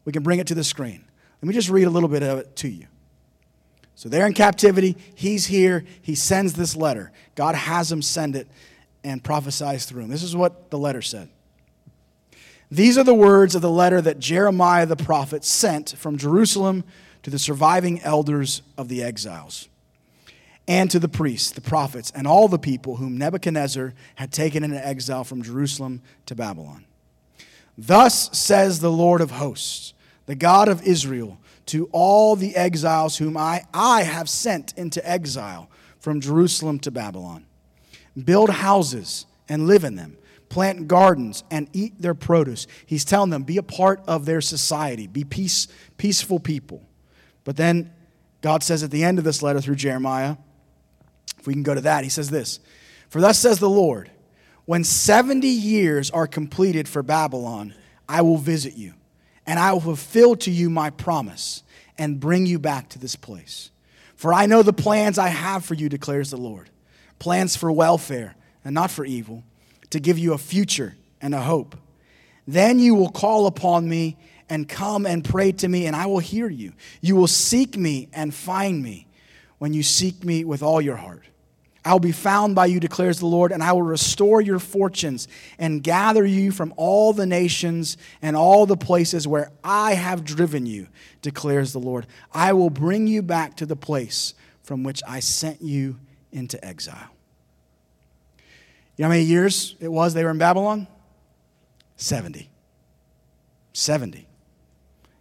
We 0.04 0.12
can 0.12 0.22
bring 0.22 0.38
it 0.38 0.48
to 0.48 0.54
the 0.54 0.64
screen. 0.64 1.04
Let 1.40 1.48
me 1.48 1.54
just 1.54 1.68
read 1.68 1.84
a 1.84 1.90
little 1.90 2.08
bit 2.08 2.22
of 2.22 2.38
it 2.38 2.56
to 2.56 2.68
you. 2.68 2.86
So 3.94 4.08
they're 4.08 4.26
in 4.26 4.34
captivity. 4.34 4.96
He's 5.14 5.46
here. 5.46 5.84
He 6.00 6.14
sends 6.14 6.54
this 6.54 6.74
letter. 6.74 7.12
God 7.34 7.54
has 7.54 7.90
him 7.92 8.02
send 8.02 8.34
it 8.36 8.48
and 9.04 9.22
prophesies 9.22 9.84
through 9.84 10.02
him. 10.02 10.08
This 10.08 10.22
is 10.22 10.34
what 10.34 10.70
the 10.70 10.78
letter 10.78 11.02
said. 11.02 11.28
These 12.70 12.96
are 12.96 13.04
the 13.04 13.14
words 13.14 13.54
of 13.54 13.62
the 13.62 13.70
letter 13.70 14.00
that 14.00 14.18
Jeremiah 14.18 14.86
the 14.86 14.96
prophet 14.96 15.44
sent 15.44 15.90
from 15.90 16.16
Jerusalem 16.16 16.84
to 17.22 17.30
the 17.30 17.38
surviving 17.38 18.00
elders 18.02 18.62
of 18.76 18.88
the 18.88 19.02
exiles, 19.02 19.68
and 20.68 20.90
to 20.90 20.98
the 20.98 21.08
priests, 21.08 21.50
the 21.50 21.60
prophets, 21.60 22.12
and 22.14 22.26
all 22.26 22.48
the 22.48 22.58
people 22.58 22.96
whom 22.96 23.18
Nebuchadnezzar 23.18 23.94
had 24.14 24.32
taken 24.32 24.62
into 24.62 24.86
exile 24.86 25.24
from 25.24 25.42
Jerusalem 25.42 26.02
to 26.26 26.34
Babylon. 26.34 26.84
Thus 27.76 28.36
says 28.36 28.80
the 28.80 28.92
Lord 28.92 29.20
of 29.20 29.32
hosts, 29.32 29.94
the 30.26 30.34
God 30.34 30.68
of 30.68 30.82
Israel, 30.86 31.38
to 31.66 31.88
all 31.92 32.36
the 32.36 32.54
exiles 32.54 33.16
whom 33.16 33.36
I, 33.36 33.64
I 33.72 34.02
have 34.02 34.28
sent 34.28 34.72
into 34.76 35.08
exile 35.08 35.68
from 35.98 36.20
Jerusalem 36.20 36.78
to 36.80 36.90
Babylon. 36.90 37.46
Build 38.24 38.50
houses 38.50 39.26
and 39.48 39.66
live 39.66 39.84
in 39.84 39.96
them, 39.96 40.16
plant 40.48 40.86
gardens 40.86 41.44
and 41.50 41.68
eat 41.72 42.00
their 42.00 42.14
produce. 42.14 42.66
He's 42.84 43.04
telling 43.04 43.30
them, 43.30 43.42
be 43.42 43.56
a 43.56 43.62
part 43.62 44.02
of 44.06 44.26
their 44.26 44.40
society, 44.40 45.06
be 45.06 45.24
peace, 45.24 45.66
peaceful 45.96 46.38
people. 46.38 46.82
But 47.44 47.56
then 47.56 47.92
God 48.40 48.62
says 48.62 48.82
at 48.82 48.90
the 48.90 49.04
end 49.04 49.18
of 49.18 49.24
this 49.24 49.42
letter 49.42 49.60
through 49.60 49.76
Jeremiah, 49.76 50.36
if 51.38 51.46
we 51.46 51.54
can 51.54 51.62
go 51.62 51.74
to 51.74 51.80
that, 51.82 52.04
he 52.04 52.10
says 52.10 52.30
this 52.30 52.60
For 53.08 53.20
thus 53.20 53.38
says 53.38 53.58
the 53.58 53.68
Lord, 53.68 54.10
when 54.64 54.84
70 54.84 55.46
years 55.46 56.10
are 56.10 56.26
completed 56.26 56.88
for 56.88 57.02
Babylon, 57.02 57.74
I 58.08 58.22
will 58.22 58.38
visit 58.38 58.74
you, 58.74 58.94
and 59.46 59.58
I 59.58 59.72
will 59.72 59.80
fulfill 59.80 60.36
to 60.36 60.50
you 60.50 60.70
my 60.70 60.90
promise 60.90 61.62
and 61.98 62.20
bring 62.20 62.46
you 62.46 62.58
back 62.58 62.88
to 62.90 62.98
this 62.98 63.16
place. 63.16 63.70
For 64.16 64.32
I 64.32 64.46
know 64.46 64.62
the 64.62 64.72
plans 64.72 65.18
I 65.18 65.28
have 65.28 65.64
for 65.64 65.74
you, 65.74 65.88
declares 65.88 66.30
the 66.30 66.36
Lord 66.36 66.70
plans 67.18 67.54
for 67.54 67.70
welfare 67.70 68.34
and 68.64 68.74
not 68.74 68.90
for 68.90 69.04
evil, 69.04 69.44
to 69.90 70.00
give 70.00 70.18
you 70.18 70.32
a 70.32 70.38
future 70.38 70.96
and 71.20 71.34
a 71.34 71.40
hope. 71.40 71.76
Then 72.48 72.80
you 72.80 72.96
will 72.96 73.10
call 73.10 73.46
upon 73.46 73.88
me 73.88 74.16
and 74.52 74.68
come 74.68 75.06
and 75.06 75.24
pray 75.24 75.50
to 75.50 75.66
me, 75.66 75.86
and 75.86 75.96
I 75.96 76.04
will 76.04 76.18
hear 76.18 76.46
you. 76.46 76.74
You 77.00 77.16
will 77.16 77.26
seek 77.26 77.74
me 77.74 78.10
and 78.12 78.34
find 78.34 78.82
me 78.82 79.06
when 79.56 79.72
you 79.72 79.82
seek 79.82 80.24
me 80.24 80.44
with 80.44 80.62
all 80.62 80.78
your 80.78 80.96
heart. 80.96 81.22
I 81.86 81.92
will 81.92 82.00
be 82.00 82.12
found 82.12 82.54
by 82.54 82.66
you, 82.66 82.78
declares 82.78 83.18
the 83.18 83.26
Lord, 83.26 83.50
and 83.50 83.62
I 83.62 83.72
will 83.72 83.80
restore 83.80 84.42
your 84.42 84.58
fortunes 84.58 85.26
and 85.58 85.82
gather 85.82 86.26
you 86.26 86.52
from 86.52 86.74
all 86.76 87.14
the 87.14 87.24
nations 87.24 87.96
and 88.20 88.36
all 88.36 88.66
the 88.66 88.76
places 88.76 89.26
where 89.26 89.50
I 89.64 89.94
have 89.94 90.22
driven 90.22 90.66
you, 90.66 90.88
declares 91.22 91.72
the 91.72 91.80
Lord. 91.80 92.06
I 92.30 92.52
will 92.52 92.68
bring 92.68 93.06
you 93.06 93.22
back 93.22 93.56
to 93.56 93.64
the 93.64 93.74
place 93.74 94.34
from 94.62 94.82
which 94.82 95.00
I 95.08 95.20
sent 95.20 95.62
you 95.62 95.98
into 96.30 96.62
exile. 96.62 97.08
You 98.98 99.04
know 99.04 99.06
how 99.06 99.12
many 99.14 99.24
years 99.24 99.76
it 99.80 99.88
was 99.88 100.12
they 100.12 100.24
were 100.24 100.30
in 100.30 100.36
Babylon? 100.36 100.88
70. 101.96 102.50
70. 103.72 104.26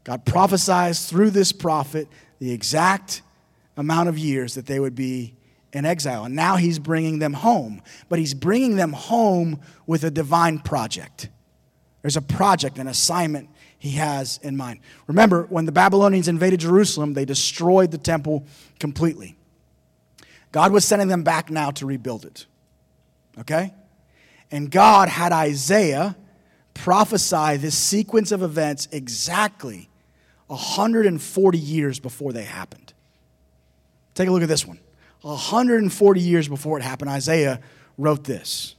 God 0.03 0.25
prophesies 0.25 1.05
through 1.07 1.31
this 1.31 1.51
prophet 1.51 2.07
the 2.39 2.51
exact 2.51 3.21
amount 3.77 4.09
of 4.09 4.17
years 4.17 4.55
that 4.55 4.65
they 4.65 4.79
would 4.79 4.95
be 4.95 5.35
in 5.73 5.85
exile. 5.85 6.25
And 6.25 6.35
now 6.35 6.55
he's 6.55 6.79
bringing 6.79 7.19
them 7.19 7.33
home. 7.33 7.81
But 8.09 8.19
he's 8.19 8.33
bringing 8.33 8.75
them 8.75 8.93
home 8.93 9.59
with 9.85 10.03
a 10.03 10.11
divine 10.11 10.59
project. 10.59 11.29
There's 12.01 12.17
a 12.17 12.21
project, 12.21 12.79
an 12.79 12.87
assignment 12.87 13.49
he 13.77 13.91
has 13.91 14.39
in 14.43 14.57
mind. 14.57 14.79
Remember, 15.07 15.43
when 15.49 15.65
the 15.65 15.71
Babylonians 15.71 16.27
invaded 16.27 16.59
Jerusalem, 16.59 17.13
they 17.13 17.25
destroyed 17.25 17.91
the 17.91 17.97
temple 17.97 18.45
completely. 18.79 19.37
God 20.51 20.71
was 20.71 20.83
sending 20.83 21.07
them 21.07 21.23
back 21.23 21.49
now 21.49 21.71
to 21.71 21.85
rebuild 21.85 22.25
it. 22.25 22.45
Okay? 23.39 23.73
And 24.49 24.69
God 24.69 25.09
had 25.09 25.31
Isaiah 25.31 26.17
prophesy 26.73 27.57
this 27.57 27.77
sequence 27.77 28.31
of 28.31 28.41
events 28.43 28.87
exactly 28.91 29.89
140 30.51 31.57
years 31.57 31.99
before 31.99 32.33
they 32.33 32.43
happened. 32.43 32.91
Take 34.15 34.27
a 34.27 34.31
look 34.31 34.43
at 34.43 34.49
this 34.49 34.67
one. 34.67 34.79
140 35.21 36.19
years 36.19 36.49
before 36.49 36.77
it 36.77 36.81
happened, 36.83 37.09
Isaiah 37.09 37.61
wrote 37.97 38.25
this. 38.25 38.75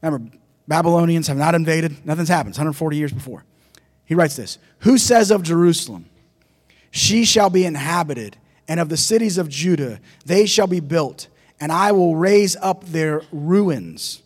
Remember, 0.00 0.34
Babylonians 0.66 1.26
have 1.26 1.36
not 1.36 1.54
invaded, 1.54 2.06
nothing's 2.06 2.30
happened. 2.30 2.52
It's 2.52 2.58
140 2.58 2.96
years 2.96 3.12
before. 3.12 3.44
He 4.06 4.14
writes 4.14 4.34
this 4.34 4.56
Who 4.80 4.96
says 4.96 5.30
of 5.30 5.42
Jerusalem, 5.42 6.06
She 6.90 7.26
shall 7.26 7.50
be 7.50 7.66
inhabited, 7.66 8.38
and 8.66 8.80
of 8.80 8.88
the 8.88 8.96
cities 8.96 9.36
of 9.36 9.50
Judah, 9.50 10.00
they 10.24 10.46
shall 10.46 10.66
be 10.66 10.80
built, 10.80 11.28
and 11.60 11.70
I 11.70 11.92
will 11.92 12.16
raise 12.16 12.56
up 12.56 12.82
their 12.84 13.22
ruins? 13.30 14.22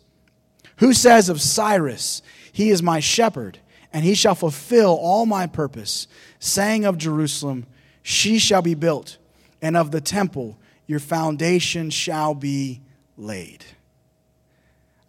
Who 0.77 0.93
says 0.93 1.27
of 1.27 1.41
Cyrus, 1.41 2.21
He 2.53 2.69
is 2.69 2.81
my 2.81 3.01
shepherd, 3.01 3.59
and 3.93 4.03
he 4.03 4.15
shall 4.15 4.35
fulfill 4.35 4.97
all 4.99 5.25
my 5.25 5.45
purpose, 5.47 6.07
saying 6.39 6.83
of 6.83 6.97
Jerusalem, 6.97 7.67
She 8.01 8.39
shall 8.39 8.63
be 8.63 8.73
built 8.73 9.17
and 9.61 9.77
of 9.77 9.91
the 9.91 10.01
temple 10.01 10.57
your 10.85 10.99
foundation 10.99 11.89
shall 11.89 12.35
be 12.35 12.81
laid. 13.17 13.63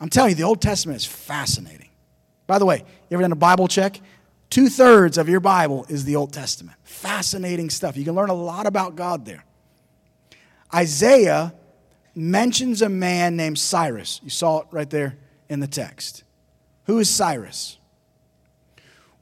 I'm 0.00 0.08
telling 0.08 0.30
you, 0.30 0.36
the 0.36 0.44
Old 0.44 0.62
Testament 0.62 0.96
is 0.96 1.06
fascinating. 1.06 1.88
By 2.46 2.58
the 2.58 2.66
way, 2.66 2.78
you 2.78 3.14
ever 3.16 3.22
done 3.22 3.32
a 3.32 3.36
Bible 3.36 3.68
check? 3.68 4.00
Two 4.50 4.68
thirds 4.68 5.18
of 5.18 5.28
your 5.28 5.40
Bible 5.40 5.86
is 5.88 6.04
the 6.04 6.16
Old 6.16 6.32
Testament. 6.32 6.76
Fascinating 6.84 7.70
stuff. 7.70 7.96
You 7.96 8.04
can 8.04 8.14
learn 8.14 8.28
a 8.28 8.34
lot 8.34 8.66
about 8.66 8.94
God 8.94 9.24
there. 9.24 9.44
Isaiah 10.72 11.54
mentions 12.14 12.82
a 12.82 12.88
man 12.88 13.34
named 13.36 13.58
Cyrus. 13.58 14.20
You 14.22 14.30
saw 14.30 14.60
it 14.60 14.66
right 14.70 14.88
there 14.88 15.16
in 15.48 15.60
the 15.60 15.66
text. 15.66 16.22
Who 16.84 16.98
is 16.98 17.08
Cyrus? 17.10 17.78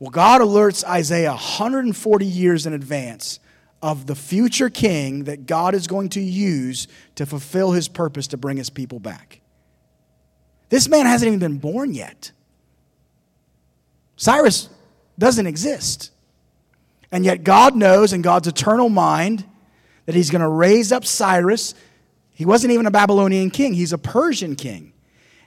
Well, 0.02 0.10
God 0.10 0.40
alerts 0.40 0.82
Isaiah 0.82 1.30
140 1.30 2.26
years 2.26 2.66
in 2.66 2.72
advance 2.72 3.38
of 3.80 4.08
the 4.08 4.16
future 4.16 4.68
king 4.68 5.24
that 5.24 5.46
God 5.46 5.76
is 5.76 5.86
going 5.86 6.08
to 6.08 6.20
use 6.20 6.88
to 7.14 7.24
fulfill 7.24 7.70
his 7.70 7.86
purpose 7.86 8.26
to 8.26 8.36
bring 8.36 8.56
his 8.56 8.68
people 8.68 8.98
back. 8.98 9.40
This 10.70 10.88
man 10.88 11.06
hasn't 11.06 11.28
even 11.28 11.38
been 11.38 11.58
born 11.58 11.94
yet. 11.94 12.32
Cyrus 14.16 14.68
doesn't 15.20 15.46
exist. 15.46 16.10
And 17.12 17.24
yet, 17.24 17.44
God 17.44 17.76
knows 17.76 18.12
in 18.12 18.22
God's 18.22 18.48
eternal 18.48 18.88
mind 18.88 19.44
that 20.06 20.16
he's 20.16 20.30
going 20.30 20.42
to 20.42 20.48
raise 20.48 20.90
up 20.90 21.04
Cyrus. 21.04 21.76
He 22.32 22.44
wasn't 22.44 22.72
even 22.72 22.86
a 22.86 22.90
Babylonian 22.90 23.50
king, 23.50 23.72
he's 23.72 23.92
a 23.92 23.98
Persian 23.98 24.56
king. 24.56 24.91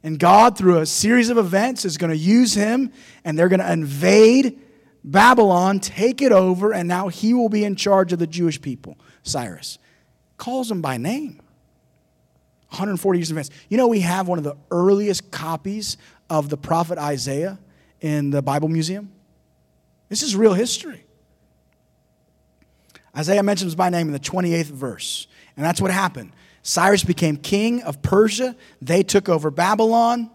And 0.06 0.20
God, 0.20 0.56
through 0.56 0.78
a 0.78 0.86
series 0.86 1.32
of 1.32 1.40
events, 1.40 1.84
is 1.84 1.98
going 1.98 2.12
to 2.12 2.18
use 2.18 2.54
him, 2.54 2.92
and 3.24 3.40
they're 3.40 3.50
going 3.50 3.60
to 3.60 3.72
invade 3.72 4.62
Babylon, 5.04 5.80
take 5.80 6.22
it 6.22 6.32
over, 6.32 6.72
and 6.72 6.88
now 6.88 7.08
he 7.08 7.34
will 7.34 7.50
be 7.50 7.64
in 7.64 7.76
charge 7.76 8.14
of 8.14 8.20
the 8.20 8.28
Jewish 8.28 8.62
people, 8.62 9.00
Cyrus. 9.24 9.80
Calls 10.38 10.70
him 10.70 10.80
by 10.80 10.98
name. 10.98 11.42
140 12.70 13.18
years 13.18 13.32
in 13.32 13.36
advance. 13.36 13.50
You 13.68 13.78
know, 13.78 13.88
we 13.88 14.02
have 14.02 14.28
one 14.28 14.38
of 14.38 14.44
the 14.44 14.56
earliest 14.70 15.32
copies 15.32 15.98
of 16.30 16.50
the 16.50 16.58
prophet 16.58 17.00
Isaiah 17.00 17.58
in 18.00 18.30
the 18.30 18.44
Bible 18.44 18.70
Museum. 18.70 19.12
This 20.10 20.22
is 20.22 20.36
real 20.36 20.54
history. 20.54 21.04
Isaiah 23.18 23.42
mentions 23.42 23.74
by 23.74 23.90
name 23.90 24.06
in 24.06 24.14
the 24.14 24.20
28th 24.20 24.66
verse. 24.66 25.26
And 25.58 25.66
that's 25.66 25.82
what 25.82 25.90
happened. 25.90 26.32
Cyrus 26.68 27.04
became 27.04 27.38
king 27.38 27.84
of 27.84 28.02
Persia. 28.02 28.56
They 28.82 29.04
took 29.04 29.30
over 29.30 29.52
Babylon. 29.52 30.32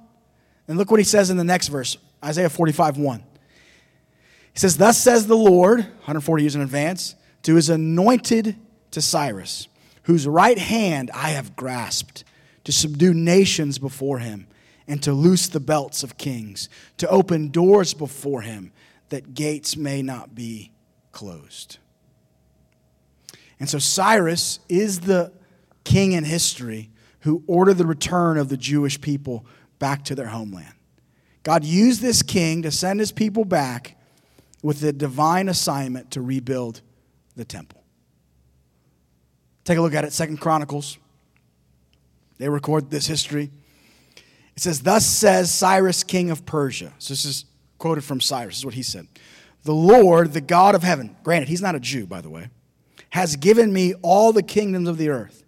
And 0.69 0.79
look 0.79 0.89
what 0.89 1.01
he 1.01 1.05
says 1.05 1.29
in 1.29 1.37
the 1.37 1.43
next 1.43 1.69
verse 1.69 1.97
Isaiah 2.25 2.49
45 2.49 2.99
1. 2.99 3.19
He 4.53 4.59
says, 4.59 4.77
Thus 4.77 4.97
says 4.97 5.27
the 5.27 5.37
Lord, 5.37 5.81
140 5.81 6.43
years 6.45 6.55
in 6.55 6.61
advance, 6.61 7.17
to 7.43 7.57
his 7.57 7.69
anointed 7.69 8.55
to 8.93 9.03
Cyrus, 9.03 9.67
whose 10.05 10.25
right 10.25 10.57
hand 10.57 11.11
I 11.13 11.31
have 11.31 11.57
grasped, 11.57 12.23
to 12.63 12.71
subdue 12.71 13.13
nations 13.13 13.81
before 13.81 14.21
him, 14.21 14.47
and 14.87 15.03
to 15.03 15.13
loose 15.13 15.49
the 15.49 15.59
belts 15.59 16.05
of 16.05 16.17
kings, 16.17 16.69
to 16.99 17.09
open 17.09 17.49
doors 17.49 17.93
before 17.93 18.43
him, 18.43 18.71
that 19.09 19.35
gates 19.35 19.77
may 19.77 20.01
not 20.01 20.37
be 20.37 20.71
closed. 21.11 21.79
And 23.59 23.69
so 23.69 23.81
Cyrus 23.81 24.61
is 24.69 25.01
the 25.01 25.33
king 25.85 26.13
in 26.13 26.25
history 26.25 26.91
who 27.21 27.43
ordered 27.47 27.75
the 27.75 27.87
return 27.87 28.39
of 28.39 28.49
the 28.49 28.57
Jewish 28.57 29.01
people 29.01 29.45
back 29.79 30.05
to 30.07 30.15
their 30.15 30.29
homeland. 30.29 30.75
God 31.43 31.65
used 31.65 32.03
this 32.03 32.23
king 32.23 32.63
to 32.63 32.71
send 32.71 33.01
his 33.01 33.13
people 33.13 33.45
back 33.45 33.97
with 34.63 34.81
the 34.81 34.93
divine 34.93 35.49
assignment 35.49 36.11
to 36.13 36.21
rebuild 36.21 36.83
the 37.37 37.45
temple. 37.45 37.83
Take 39.65 39.79
a 39.79 39.81
look 39.81 39.95
at 39.95 40.05
it, 40.05 40.13
Second 40.13 40.39
Chronicles. 40.39 40.99
They 42.39 42.49
record 42.49 42.91
this 42.91 43.07
history. 43.07 43.51
It 44.57 44.63
says, 44.63 44.81
Thus 44.81 45.07
says 45.07 45.53
Cyrus, 45.53 46.03
king 46.03 46.31
of 46.31 46.45
Persia. 46.45 46.93
So 46.99 47.13
this 47.13 47.25
is 47.25 47.45
quoted 47.79 48.05
from 48.05 48.21
Cyrus, 48.21 48.55
this 48.55 48.59
is 48.59 48.65
what 48.65 48.75
he 48.75 48.83
said. 48.83 49.07
The 49.65 49.75
Lord, 49.75 50.33
the 50.33 50.41
God 50.41 50.75
of 50.75 50.83
heaven, 50.83 51.17
granted, 51.23 51.49
he's 51.49 51.63
not 51.63 51.75
a 51.75 51.81
Jew, 51.81 52.07
by 52.07 52.21
the 52.21 52.31
way, 52.31 52.49
has 53.11 53.37
given 53.37 53.73
me 53.73 53.95
all 54.03 54.33
the 54.33 54.43
kingdoms 54.43 54.89
of 54.89 54.97
the 54.97 55.09
earth, 55.09 55.45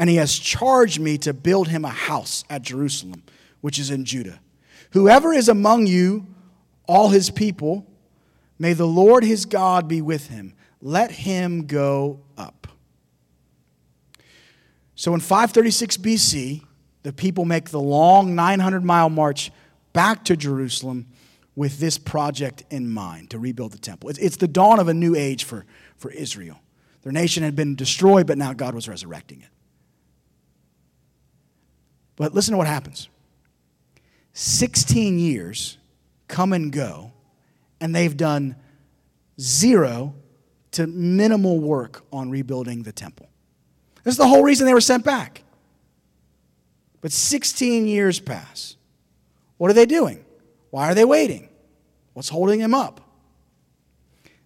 and 0.00 0.08
he 0.08 0.16
has 0.16 0.38
charged 0.38 0.98
me 0.98 1.18
to 1.18 1.34
build 1.34 1.68
him 1.68 1.84
a 1.84 1.90
house 1.90 2.42
at 2.48 2.62
Jerusalem, 2.62 3.22
which 3.60 3.78
is 3.78 3.90
in 3.90 4.06
Judah. 4.06 4.40
Whoever 4.92 5.34
is 5.34 5.46
among 5.46 5.86
you, 5.86 6.26
all 6.88 7.10
his 7.10 7.28
people, 7.28 7.86
may 8.58 8.72
the 8.72 8.86
Lord 8.86 9.22
his 9.22 9.44
God 9.44 9.88
be 9.88 10.00
with 10.00 10.28
him. 10.28 10.54
Let 10.80 11.10
him 11.10 11.66
go 11.66 12.20
up. 12.38 12.66
So 14.94 15.12
in 15.12 15.20
536 15.20 15.98
BC, 15.98 16.64
the 17.02 17.12
people 17.12 17.44
make 17.44 17.68
the 17.68 17.78
long 17.78 18.34
900 18.34 18.82
mile 18.82 19.10
march 19.10 19.52
back 19.92 20.24
to 20.24 20.36
Jerusalem 20.36 21.08
with 21.54 21.78
this 21.78 21.98
project 21.98 22.64
in 22.70 22.90
mind 22.90 23.28
to 23.30 23.38
rebuild 23.38 23.72
the 23.72 23.78
temple. 23.78 24.08
It's, 24.08 24.38
the 24.38 24.48
dawn 24.48 24.80
of 24.80 24.88
a 24.88 24.94
new 24.94 25.14
age 25.14 25.44
for, 25.44 25.66
for 25.98 26.10
Israel. 26.10 26.58
Their 27.02 27.12
nation 27.12 27.42
had 27.42 27.54
been 27.54 27.74
destroyed, 27.74 28.26
but 28.26 28.38
now 28.38 28.54
God 28.54 28.74
was 28.74 28.88
resurrecting 28.88 29.42
it. 29.42 29.48
But 32.20 32.34
listen 32.34 32.52
to 32.52 32.58
what 32.58 32.66
happens 32.66 33.08
16 34.34 35.18
years 35.18 35.78
come 36.28 36.52
and 36.52 36.70
go, 36.70 37.12
and 37.80 37.94
they've 37.94 38.14
done 38.14 38.56
zero 39.40 40.14
to 40.72 40.86
minimal 40.86 41.58
work 41.58 42.04
on 42.12 42.28
rebuilding 42.28 42.82
the 42.82 42.92
temple. 42.92 43.30
This 44.04 44.12
is 44.12 44.18
the 44.18 44.28
whole 44.28 44.42
reason 44.42 44.66
they 44.66 44.74
were 44.74 44.82
sent 44.82 45.02
back. 45.02 45.44
But 47.00 47.10
16 47.10 47.86
years 47.86 48.20
pass. 48.20 48.76
What 49.56 49.70
are 49.70 49.74
they 49.74 49.86
doing? 49.86 50.22
Why 50.68 50.90
are 50.90 50.94
they 50.94 51.06
waiting? 51.06 51.48
What's 52.12 52.28
holding 52.28 52.60
them 52.60 52.74
up? 52.74 53.00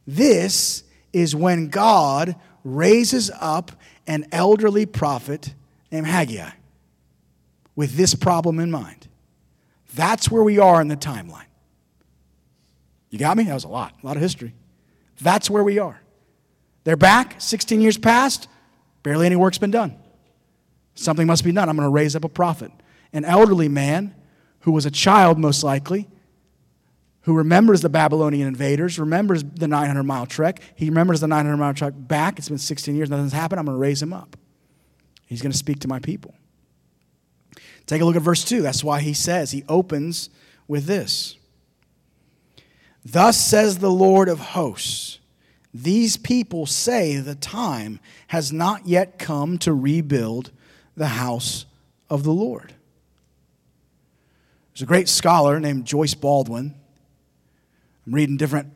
This 0.07 0.85
is 1.13 1.35
when 1.35 1.71
God 1.71 2.37
raises 2.63 3.33
up 3.41 3.73
an 4.07 4.27
elderly 4.31 4.87
prophet 4.87 5.55
named 5.91 6.07
Haggai 6.07 6.53
with 7.77 7.97
this 7.97 8.15
problem 8.15 8.59
in 8.61 8.71
mind. 8.71 9.09
That's 9.95 10.31
where 10.31 10.43
we 10.43 10.59
are 10.59 10.81
in 10.81 10.89
the 10.89 10.97
timeline. 10.97 11.47
You 13.11 13.19
got 13.19 13.37
me? 13.37 13.45
That 13.45 13.55
was 13.55 13.65
a 13.65 13.69
lot, 13.69 13.95
a 14.03 14.07
lot 14.07 14.17
of 14.17 14.23
history. 14.23 14.55
That's 15.21 15.49
where 15.49 15.63
we 15.63 15.79
are. 15.79 16.01
They're 16.83 16.97
back, 16.97 17.41
16 17.41 17.81
years 17.81 17.97
past, 17.97 18.49
barely 19.03 19.27
any 19.27 19.37
work's 19.37 19.59
been 19.59 19.71
done. 19.71 19.97
Something 20.95 21.27
must 21.27 21.45
be 21.45 21.53
done. 21.53 21.69
I'm 21.69 21.77
going 21.77 21.87
to 21.87 21.93
raise 21.93 22.15
up 22.15 22.25
a 22.25 22.29
prophet. 22.29 22.71
An 23.13 23.25
elderly 23.25 23.69
man 23.69 24.15
who 24.61 24.73
was 24.73 24.87
a 24.87 24.91
child, 24.91 25.39
most 25.39 25.63
likely, 25.63 26.09
who 27.23 27.35
remembers 27.35 27.81
the 27.81 27.89
Babylonian 27.89 28.47
invaders, 28.47 28.99
remembers 28.99 29.43
the 29.43 29.67
900 29.67 30.03
mile 30.03 30.27
trek. 30.27 30.61
He 30.75 30.89
remembers 30.89 31.21
the 31.21 31.29
900 31.29 31.57
mile 31.57 31.75
trek 31.75 31.95
back. 31.97 32.39
It's 32.39 32.49
been 32.49 32.59
16 32.59 32.95
years, 32.95 33.11
nothing's 33.11 33.33
happened. 33.33 33.61
I'm 33.61 33.67
going 33.67 33.77
to 33.77 33.81
raise 33.81 34.03
him 34.03 34.13
up. 34.13 34.37
He's 35.27 35.41
going 35.41 35.53
to 35.53 35.59
speak 35.59 35.81
to 35.81 35.89
my 35.89 35.99
people. 35.99 36.35
Take 37.87 38.01
a 38.01 38.05
look 38.05 38.17
at 38.17 38.23
verse 38.23 38.45
2. 38.45 38.63
That's 38.63 38.83
why 38.83 39.01
he 39.01 39.13
says, 39.13 39.51
he 39.51 39.65
opens 39.69 40.31
with 40.67 40.87
this 40.87 41.37
Thus 43.05 43.39
says 43.39 43.79
the 43.79 43.91
Lord 43.91 44.29
of 44.29 44.39
hosts, 44.41 45.19
these 45.75 46.17
people 46.17 46.67
say 46.67 47.17
the 47.17 47.35
time 47.35 48.01
has 48.29 48.53
not 48.53 48.87
yet 48.87 49.19
come 49.19 49.59
to 49.59 49.75
rebuild 49.75 50.53
the 50.97 51.09
house 51.09 51.67
of 52.09 52.23
the 52.23 52.33
Lord. 52.33 52.75
There's 54.73 54.83
a 54.83 54.87
great 54.87 55.09
scholar 55.09 55.61
named 55.61 55.85
Joyce 55.85 56.15
Baldwin. 56.15 56.75
I'm 58.07 58.15
reading 58.15 58.37
different 58.37 58.73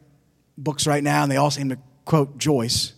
books 0.57 0.87
right 0.87 1.03
now, 1.03 1.23
and 1.23 1.33
they 1.33 1.37
all 1.37 1.51
seem 1.51 1.71
to 1.71 1.79
quote 2.05 2.37
Joyce. 2.37 2.95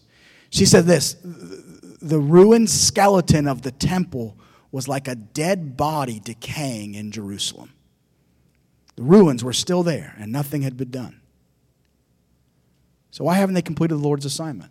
She 0.51 0.67
said 0.67 0.87
this 0.87 1.17
The 1.23 2.19
ruined 2.19 2.71
skeleton 2.71 3.47
of 3.47 3.63
the 3.63 3.71
temple 3.71 4.37
was 4.73 4.89
like 4.89 5.09
a 5.09 5.15
dead 5.15 5.77
body 5.77 6.21
decaying 6.21 6.95
in 6.95 7.11
Jerusalem. 7.11 7.73
The 8.97 9.03
ruins 9.03 9.43
were 9.43 9.53
still 9.53 9.83
there, 9.83 10.15
and 10.19 10.31
nothing 10.31 10.63
had 10.63 10.77
been 10.77 10.91
done. 10.91 11.21
So, 13.11 13.25
why 13.25 13.35
haven't 13.35 13.55
they 13.55 13.63
completed 13.63 13.95
the 13.95 14.03
Lord's 14.03 14.25
assignment? 14.25 14.71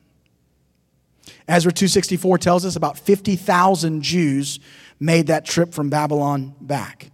Ezra 1.47 1.71
264 1.71 2.37
tells 2.37 2.65
us 2.65 2.75
about 2.75 2.97
50,000 2.97 4.01
Jews 4.01 4.59
made 4.99 5.27
that 5.27 5.45
trip 5.45 5.73
from 5.73 5.89
Babylon 5.89 6.55
back. 6.61 7.11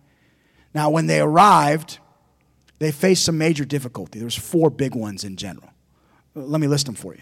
Now, 0.74 0.90
when 0.90 1.08
they 1.08 1.22
arrived, 1.22 2.00
they 2.80 2.92
faced 2.92 3.24
some 3.24 3.38
major 3.38 3.66
difficulty. 3.66 4.20
There 4.20 4.26
was 4.26 4.36
four 4.36 4.70
big 4.70 4.94
ones 4.94 5.24
in 5.24 5.38
general. 5.38 5.70
Let 6.36 6.60
me 6.60 6.68
list 6.68 6.86
them 6.86 6.96
for 6.96 7.16
you. 7.16 7.22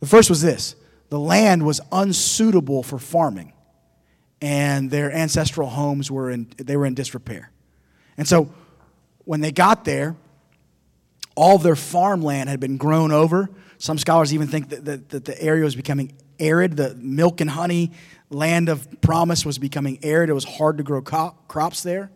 The 0.00 0.06
first 0.06 0.28
was 0.28 0.42
this 0.42 0.74
the 1.10 1.20
land 1.20 1.64
was 1.64 1.80
unsuitable 1.92 2.82
for 2.82 2.98
farming, 2.98 3.52
and 4.42 4.90
their 4.90 5.10
ancestral 5.12 5.70
homes 5.70 6.10
were 6.10 6.30
in, 6.30 6.52
they 6.58 6.76
were 6.76 6.84
in 6.84 6.94
disrepair. 6.94 7.50
And 8.18 8.26
so 8.26 8.52
when 9.24 9.40
they 9.40 9.52
got 9.52 9.84
there, 9.84 10.16
all 11.36 11.58
their 11.58 11.76
farmland 11.76 12.50
had 12.50 12.58
been 12.58 12.76
grown 12.76 13.12
over. 13.12 13.48
Some 13.78 13.98
scholars 13.98 14.34
even 14.34 14.48
think 14.48 14.68
that, 14.70 14.84
that, 14.84 15.08
that, 15.10 15.24
the 15.24 15.40
area 15.40 15.64
was 15.64 15.76
becoming 15.76 16.12
arid. 16.38 16.76
The 16.76 16.94
milk 16.96 17.40
and 17.40 17.48
honey 17.48 17.92
land 18.30 18.68
of 18.68 18.86
promise 19.00 19.46
was 19.46 19.58
becoming 19.58 20.00
arid. 20.02 20.28
It 20.28 20.34
was 20.34 20.44
hard 20.44 20.76
to 20.78 20.82
grow 20.82 21.00
crops 21.00 21.82
there. 21.84 22.10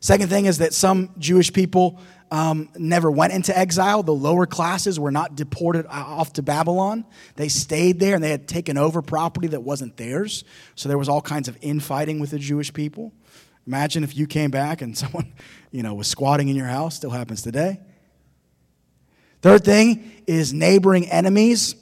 Second 0.00 0.28
thing 0.28 0.46
is 0.46 0.58
that 0.58 0.72
some 0.74 1.10
Jewish 1.18 1.52
people 1.52 1.98
um, 2.30 2.68
never 2.76 3.10
went 3.10 3.32
into 3.32 3.56
exile. 3.56 4.02
The 4.02 4.12
lower 4.14 4.46
classes 4.46 5.00
were 5.00 5.10
not 5.10 5.34
deported 5.34 5.86
off 5.86 6.34
to 6.34 6.42
Babylon. 6.42 7.04
They 7.36 7.48
stayed 7.48 8.00
there 8.00 8.14
and 8.14 8.22
they 8.22 8.30
had 8.30 8.46
taken 8.46 8.76
over 8.76 9.02
property 9.02 9.48
that 9.48 9.62
wasn't 9.62 9.96
theirs. 9.96 10.44
So 10.74 10.88
there 10.88 10.98
was 10.98 11.08
all 11.08 11.22
kinds 11.22 11.48
of 11.48 11.56
infighting 11.60 12.20
with 12.20 12.30
the 12.30 12.38
Jewish 12.38 12.72
people. 12.72 13.12
Imagine 13.66 14.04
if 14.04 14.16
you 14.16 14.26
came 14.26 14.50
back 14.50 14.82
and 14.82 14.96
someone, 14.98 15.32
you 15.70 15.82
know, 15.82 15.94
was 15.94 16.08
squatting 16.08 16.48
in 16.48 16.56
your 16.56 16.66
house. 16.66 16.96
Still 16.96 17.10
happens 17.10 17.42
today. 17.42 17.80
Third 19.40 19.64
thing 19.64 20.10
is 20.26 20.52
neighboring 20.52 21.08
enemies 21.08 21.76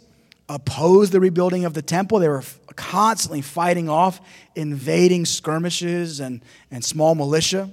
opposed 0.48 1.12
the 1.12 1.20
rebuilding 1.20 1.64
of 1.64 1.74
the 1.74 1.82
temple. 1.82 2.18
They 2.18 2.28
were 2.28 2.44
constantly 2.76 3.40
fighting 3.40 3.88
off 3.88 4.20
invading 4.54 5.24
skirmishes 5.24 6.20
and, 6.20 6.42
and 6.70 6.84
small 6.84 7.14
militia. 7.14 7.70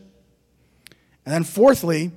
And 1.26 1.34
then, 1.34 1.44
fourthly, 1.44 2.12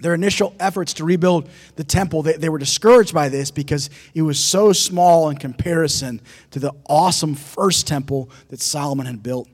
their 0.00 0.14
initial 0.14 0.54
efforts 0.58 0.94
to 0.94 1.04
rebuild 1.04 1.48
the 1.76 1.84
temple, 1.84 2.22
they, 2.22 2.32
they 2.32 2.48
were 2.48 2.58
discouraged 2.58 3.12
by 3.12 3.28
this 3.28 3.50
because 3.50 3.90
it 4.14 4.22
was 4.22 4.38
so 4.38 4.72
small 4.72 5.28
in 5.28 5.36
comparison 5.36 6.20
to 6.50 6.58
the 6.58 6.72
awesome 6.86 7.34
first 7.34 7.86
temple 7.86 8.30
that 8.48 8.60
Solomon 8.60 9.06
had 9.06 9.22
built 9.22 9.48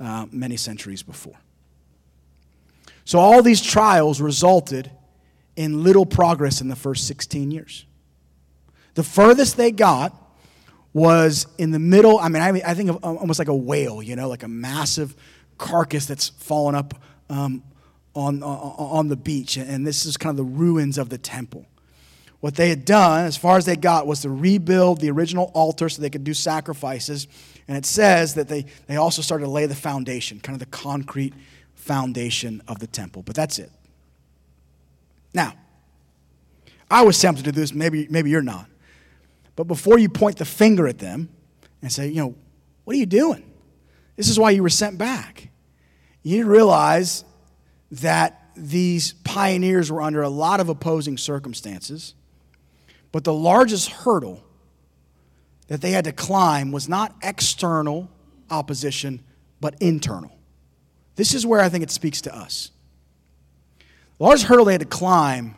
uh, 0.00 0.26
many 0.30 0.56
centuries 0.56 1.02
before. 1.02 1.36
So, 3.04 3.18
all 3.18 3.42
these 3.42 3.62
trials 3.62 4.20
resulted 4.20 4.90
in 5.56 5.82
little 5.82 6.06
progress 6.06 6.60
in 6.60 6.68
the 6.68 6.76
first 6.76 7.06
16 7.06 7.50
years. 7.50 7.84
The 8.94 9.02
furthest 9.02 9.56
they 9.56 9.70
got 9.70 10.14
was 10.92 11.46
in 11.58 11.70
the 11.70 11.78
middle. 11.78 12.18
I 12.18 12.28
mean, 12.28 12.42
I, 12.42 12.48
I 12.64 12.74
think 12.74 12.90
of 12.90 12.96
almost 13.02 13.38
like 13.38 13.48
a 13.48 13.54
whale, 13.54 14.02
you 14.02 14.16
know, 14.16 14.28
like 14.28 14.42
a 14.42 14.48
massive 14.48 15.14
carcass 15.58 16.06
that's 16.06 16.28
fallen 16.28 16.74
up 16.74 16.94
um, 17.30 17.62
on, 18.14 18.42
on 18.42 19.08
the 19.08 19.16
beach. 19.16 19.56
And 19.56 19.86
this 19.86 20.04
is 20.04 20.16
kind 20.16 20.30
of 20.30 20.36
the 20.36 20.52
ruins 20.52 20.98
of 20.98 21.08
the 21.08 21.18
temple. 21.18 21.66
What 22.40 22.56
they 22.56 22.70
had 22.70 22.84
done, 22.84 23.24
as 23.24 23.36
far 23.36 23.56
as 23.56 23.66
they 23.66 23.76
got, 23.76 24.06
was 24.06 24.22
to 24.22 24.30
rebuild 24.30 25.00
the 25.00 25.10
original 25.10 25.50
altar 25.54 25.88
so 25.88 26.02
they 26.02 26.10
could 26.10 26.24
do 26.24 26.34
sacrifices. 26.34 27.28
And 27.68 27.76
it 27.76 27.86
says 27.86 28.34
that 28.34 28.48
they, 28.48 28.66
they 28.88 28.96
also 28.96 29.22
started 29.22 29.44
to 29.44 29.50
lay 29.50 29.66
the 29.66 29.76
foundation, 29.76 30.40
kind 30.40 30.54
of 30.54 30.60
the 30.60 30.76
concrete 30.76 31.34
foundation 31.74 32.60
of 32.66 32.80
the 32.80 32.88
temple. 32.88 33.22
But 33.22 33.36
that's 33.36 33.60
it. 33.60 33.70
Now, 35.32 35.54
I 36.90 37.02
was 37.02 37.18
tempted 37.18 37.44
to 37.44 37.52
do 37.52 37.60
this, 37.60 37.72
maybe, 37.72 38.08
maybe 38.10 38.28
you're 38.28 38.42
not. 38.42 38.66
But 39.54 39.64
before 39.64 39.98
you 39.98 40.08
point 40.08 40.38
the 40.38 40.44
finger 40.44 40.86
at 40.88 40.98
them 40.98 41.28
and 41.80 41.92
say, 41.92 42.08
you 42.08 42.16
know, 42.16 42.34
what 42.84 42.96
are 42.96 42.98
you 42.98 43.06
doing? 43.06 43.50
This 44.16 44.28
is 44.28 44.38
why 44.38 44.50
you 44.50 44.62
were 44.62 44.68
sent 44.68 44.98
back. 44.98 45.48
You 46.22 46.38
need 46.38 46.42
to 46.42 46.50
realize 46.50 47.24
that 47.92 48.50
these 48.56 49.12
pioneers 49.24 49.92
were 49.92 50.00
under 50.00 50.22
a 50.22 50.28
lot 50.28 50.60
of 50.60 50.68
opposing 50.68 51.18
circumstances, 51.18 52.14
but 53.12 53.24
the 53.24 53.32
largest 53.32 53.90
hurdle 53.90 54.42
that 55.68 55.82
they 55.82 55.92
had 55.92 56.04
to 56.04 56.12
climb 56.12 56.72
was 56.72 56.88
not 56.88 57.14
external 57.22 58.10
opposition, 58.50 59.20
but 59.60 59.74
internal. 59.80 60.36
This 61.16 61.34
is 61.34 61.46
where 61.46 61.60
I 61.60 61.68
think 61.68 61.82
it 61.82 61.90
speaks 61.90 62.22
to 62.22 62.34
us. 62.34 62.70
The 64.18 64.24
largest 64.24 64.46
hurdle 64.46 64.64
they 64.64 64.72
had 64.72 64.80
to 64.80 64.86
climb 64.86 65.54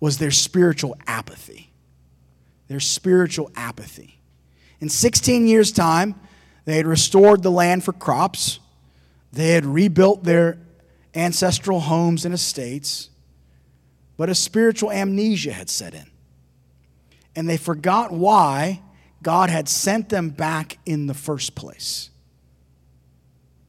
was 0.00 0.18
their 0.18 0.32
spiritual 0.32 0.96
apathy. 1.06 1.70
Their 2.66 2.80
spiritual 2.80 3.50
apathy. 3.54 4.18
In 4.80 4.88
16 4.88 5.46
years' 5.46 5.70
time, 5.70 6.16
they 6.64 6.76
had 6.76 6.86
restored 6.86 7.44
the 7.44 7.50
land 7.50 7.84
for 7.84 7.92
crops. 7.92 8.58
They 9.32 9.50
had 9.50 9.64
rebuilt 9.64 10.24
their 10.24 10.58
ancestral 11.16 11.80
homes 11.80 12.24
and 12.24 12.34
estates. 12.34 13.10
But 14.16 14.28
a 14.28 14.34
spiritual 14.34 14.92
amnesia 14.92 15.52
had 15.52 15.68
set 15.68 15.94
in. 15.94 16.10
And 17.34 17.48
they 17.48 17.56
forgot 17.56 18.12
why 18.12 18.82
God 19.22 19.50
had 19.50 19.68
sent 19.68 20.08
them 20.08 20.30
back 20.30 20.78
in 20.86 21.06
the 21.06 21.14
first 21.14 21.54
place. 21.54 22.10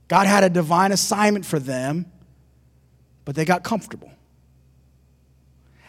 God 0.08 0.28
had 0.28 0.44
a 0.44 0.50
divine 0.50 0.92
assignment 0.92 1.46
for 1.46 1.60
them, 1.60 2.06
but 3.26 3.36
they 3.36 3.44
got 3.44 3.64
comfortable. 3.64 4.12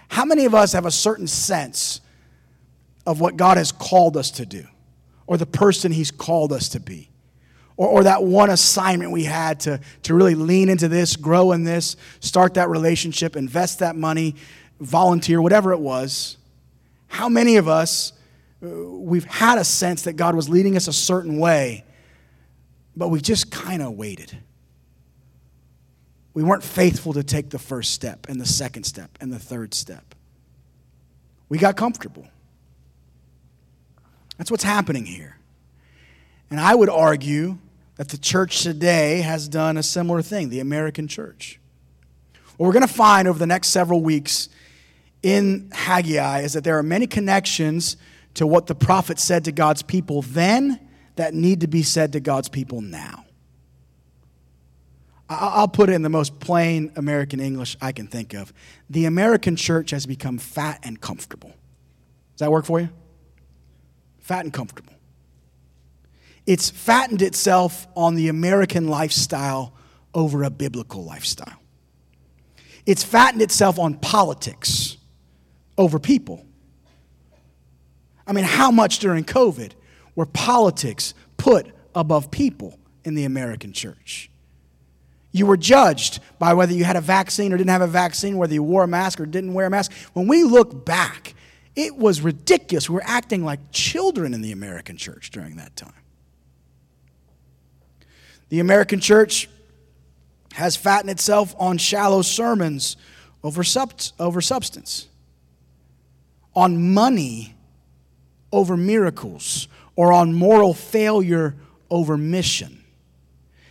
How 0.08 0.24
many 0.24 0.44
of 0.44 0.54
us 0.54 0.72
have 0.72 0.86
a 0.86 0.90
certain 0.90 1.26
sense 1.26 2.00
of 3.06 3.20
what 3.20 3.36
God 3.36 3.58
has 3.58 3.70
called 3.70 4.16
us 4.16 4.30
to 4.32 4.46
do 4.46 4.66
or 5.26 5.36
the 5.36 5.46
person 5.46 5.92
He's 5.92 6.10
called 6.10 6.52
us 6.52 6.70
to 6.70 6.80
be? 6.80 7.10
Or, 7.78 7.88
or 7.88 8.04
that 8.04 8.22
one 8.22 8.50
assignment 8.50 9.10
we 9.10 9.24
had 9.24 9.60
to, 9.60 9.80
to 10.02 10.14
really 10.14 10.34
lean 10.34 10.68
into 10.68 10.86
this, 10.88 11.16
grow 11.16 11.52
in 11.52 11.64
this, 11.64 11.96
start 12.20 12.54
that 12.54 12.68
relationship, 12.68 13.36
invest 13.36 13.78
that 13.78 13.96
money, 13.96 14.34
volunteer, 14.78 15.40
whatever 15.40 15.72
it 15.72 15.80
was. 15.80 16.36
How 17.06 17.30
many 17.30 17.56
of 17.56 17.66
us, 17.66 18.12
uh, 18.62 18.68
we've 18.68 19.24
had 19.24 19.56
a 19.56 19.64
sense 19.64 20.02
that 20.02 20.12
God 20.12 20.34
was 20.34 20.50
leading 20.50 20.76
us 20.76 20.86
a 20.86 20.92
certain 20.92 21.38
way, 21.38 21.84
but 22.94 23.08
we 23.08 23.22
just 23.22 23.50
kind 23.50 23.80
of 23.80 23.92
waited 23.94 24.36
we 26.38 26.44
weren't 26.44 26.62
faithful 26.62 27.14
to 27.14 27.24
take 27.24 27.50
the 27.50 27.58
first 27.58 27.92
step 27.92 28.28
and 28.28 28.40
the 28.40 28.46
second 28.46 28.84
step 28.84 29.10
and 29.20 29.32
the 29.32 29.40
third 29.40 29.74
step. 29.74 30.14
We 31.48 31.58
got 31.58 31.76
comfortable. 31.76 32.28
That's 34.36 34.48
what's 34.48 34.62
happening 34.62 35.04
here. 35.04 35.36
And 36.48 36.60
I 36.60 36.76
would 36.76 36.88
argue 36.88 37.58
that 37.98 38.08
the 38.08 38.16
church 38.16 38.62
today 38.62 39.20
has 39.20 39.48
done 39.48 39.76
a 39.76 39.82
similar 39.82 40.22
thing, 40.22 40.48
the 40.48 40.60
American 40.60 41.08
church. 41.08 41.60
What 42.56 42.66
we're 42.66 42.72
going 42.72 42.86
to 42.86 42.92
find 42.92 43.28
over 43.28 43.38
the 43.38 43.46
next 43.46 43.68
several 43.68 44.00
weeks 44.00 44.48
in 45.22 45.70
Haggai 45.72 46.40
is 46.40 46.54
that 46.54 46.64
there 46.64 46.78
are 46.78 46.82
many 46.82 47.06
connections 47.06 47.96
to 48.34 48.46
what 48.46 48.68
the 48.68 48.74
prophet 48.74 49.18
said 49.18 49.44
to 49.44 49.52
God's 49.52 49.82
people 49.82 50.22
then 50.22 50.80
that 51.16 51.34
need 51.34 51.60
to 51.62 51.66
be 51.66 51.82
said 51.82 52.12
to 52.12 52.20
God's 52.20 52.48
people 52.48 52.80
now. 52.80 53.24
I'll 55.28 55.68
put 55.68 55.90
it 55.90 55.92
in 55.92 56.02
the 56.02 56.08
most 56.08 56.40
plain 56.40 56.92
American 56.96 57.38
English 57.38 57.76
I 57.82 57.92
can 57.92 58.06
think 58.06 58.32
of. 58.32 58.52
The 58.88 59.04
American 59.04 59.56
church 59.56 59.90
has 59.90 60.06
become 60.06 60.38
fat 60.38 60.78
and 60.84 61.00
comfortable. 61.00 61.50
Does 61.50 62.38
that 62.38 62.50
work 62.50 62.64
for 62.64 62.80
you? 62.80 62.88
Fat 64.20 64.44
and 64.44 64.54
comfortable. 64.54 64.94
It's 66.48 66.70
fattened 66.70 67.20
itself 67.20 67.86
on 67.94 68.14
the 68.14 68.28
American 68.28 68.88
lifestyle 68.88 69.74
over 70.14 70.44
a 70.44 70.50
biblical 70.50 71.04
lifestyle. 71.04 71.60
It's 72.86 73.04
fattened 73.04 73.42
itself 73.42 73.78
on 73.78 73.98
politics 73.98 74.96
over 75.76 75.98
people. 75.98 76.46
I 78.26 78.32
mean, 78.32 78.46
how 78.46 78.70
much 78.70 78.98
during 78.98 79.24
COVID 79.24 79.72
were 80.14 80.24
politics 80.24 81.12
put 81.36 81.66
above 81.94 82.30
people 82.30 82.78
in 83.04 83.14
the 83.14 83.24
American 83.24 83.74
church? 83.74 84.30
You 85.32 85.44
were 85.44 85.58
judged 85.58 86.20
by 86.38 86.54
whether 86.54 86.72
you 86.72 86.84
had 86.84 86.96
a 86.96 87.02
vaccine 87.02 87.52
or 87.52 87.58
didn't 87.58 87.68
have 87.68 87.82
a 87.82 87.86
vaccine, 87.86 88.38
whether 88.38 88.54
you 88.54 88.62
wore 88.62 88.84
a 88.84 88.88
mask 88.88 89.20
or 89.20 89.26
didn't 89.26 89.52
wear 89.52 89.66
a 89.66 89.70
mask. 89.70 89.92
When 90.14 90.26
we 90.26 90.44
look 90.44 90.86
back, 90.86 91.34
it 91.76 91.94
was 91.94 92.22
ridiculous. 92.22 92.88
We 92.88 92.94
were 92.94 93.02
acting 93.04 93.44
like 93.44 93.60
children 93.70 94.32
in 94.32 94.40
the 94.40 94.52
American 94.52 94.96
church 94.96 95.30
during 95.30 95.56
that 95.56 95.76
time. 95.76 95.92
The 98.48 98.60
American 98.60 99.00
church 99.00 99.48
has 100.54 100.76
fattened 100.76 101.10
itself 101.10 101.54
on 101.58 101.78
shallow 101.78 102.22
sermons 102.22 102.96
over, 103.42 103.62
sub- 103.62 104.00
over 104.18 104.40
substance, 104.40 105.06
on 106.54 106.92
money 106.92 107.54
over 108.52 108.76
miracles, 108.76 109.68
or 109.94 110.12
on 110.12 110.32
moral 110.32 110.72
failure 110.72 111.54
over 111.90 112.16
mission. 112.16 112.82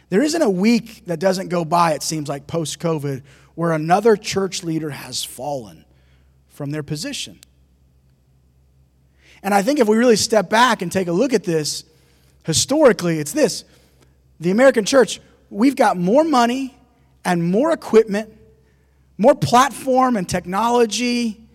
There 0.09 0.21
isn't 0.21 0.41
a 0.41 0.49
week 0.49 1.05
that 1.05 1.19
doesn't 1.19 1.49
go 1.49 1.65
by, 1.65 1.93
it 1.93 2.03
seems 2.03 2.29
like 2.29 2.47
post 2.47 2.79
COVID, 2.79 3.23
where 3.55 3.71
another 3.71 4.15
church 4.15 4.63
leader 4.63 4.91
has 4.91 5.23
fallen 5.23 5.83
from 6.47 6.71
their 6.71 6.83
position. 6.83 7.39
And 9.41 9.53
I 9.53 9.61
think 9.61 9.79
if 9.79 9.87
we 9.87 9.97
really 9.97 10.15
step 10.15 10.49
back 10.49 10.81
and 10.81 10.91
take 10.91 11.07
a 11.07 11.11
look 11.11 11.33
at 11.33 11.43
this, 11.43 11.83
historically, 12.45 13.19
it's 13.19 13.31
this 13.31 13.63
the 14.39 14.51
American 14.51 14.85
church, 14.85 15.19
we've 15.49 15.75
got 15.75 15.97
more 15.97 16.23
money 16.23 16.77
and 17.25 17.43
more 17.43 17.71
equipment, 17.71 18.33
more 19.17 19.35
platform 19.35 20.15
and 20.15 20.27
technology, 20.27 21.47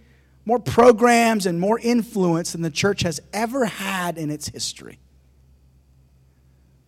more 0.45 0.59
programs 0.59 1.47
and 1.47 1.61
more 1.61 1.79
influence 1.79 2.53
than 2.53 2.63
the 2.63 2.71
church 2.71 3.03
has 3.03 3.21
ever 3.33 3.65
had 3.65 4.19
in 4.19 4.31
its 4.31 4.49
history. 4.49 4.99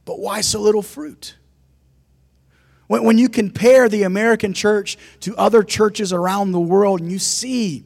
But 0.05 0.19
why 0.19 0.41
so 0.41 0.61
little 0.61 0.83
fruit? 0.83 1.37
When, 2.89 3.05
when 3.05 3.19
you 3.19 3.29
compare 3.29 3.89
the 3.89 4.03
American 4.03 4.53
church 4.53 4.99
to 5.21 5.37
other 5.37 5.63
churches 5.63 6.13
around 6.13 6.53
the 6.53 6.61
world 6.61 7.01
and 7.01 7.11
you 7.11 7.19
see 7.19 7.85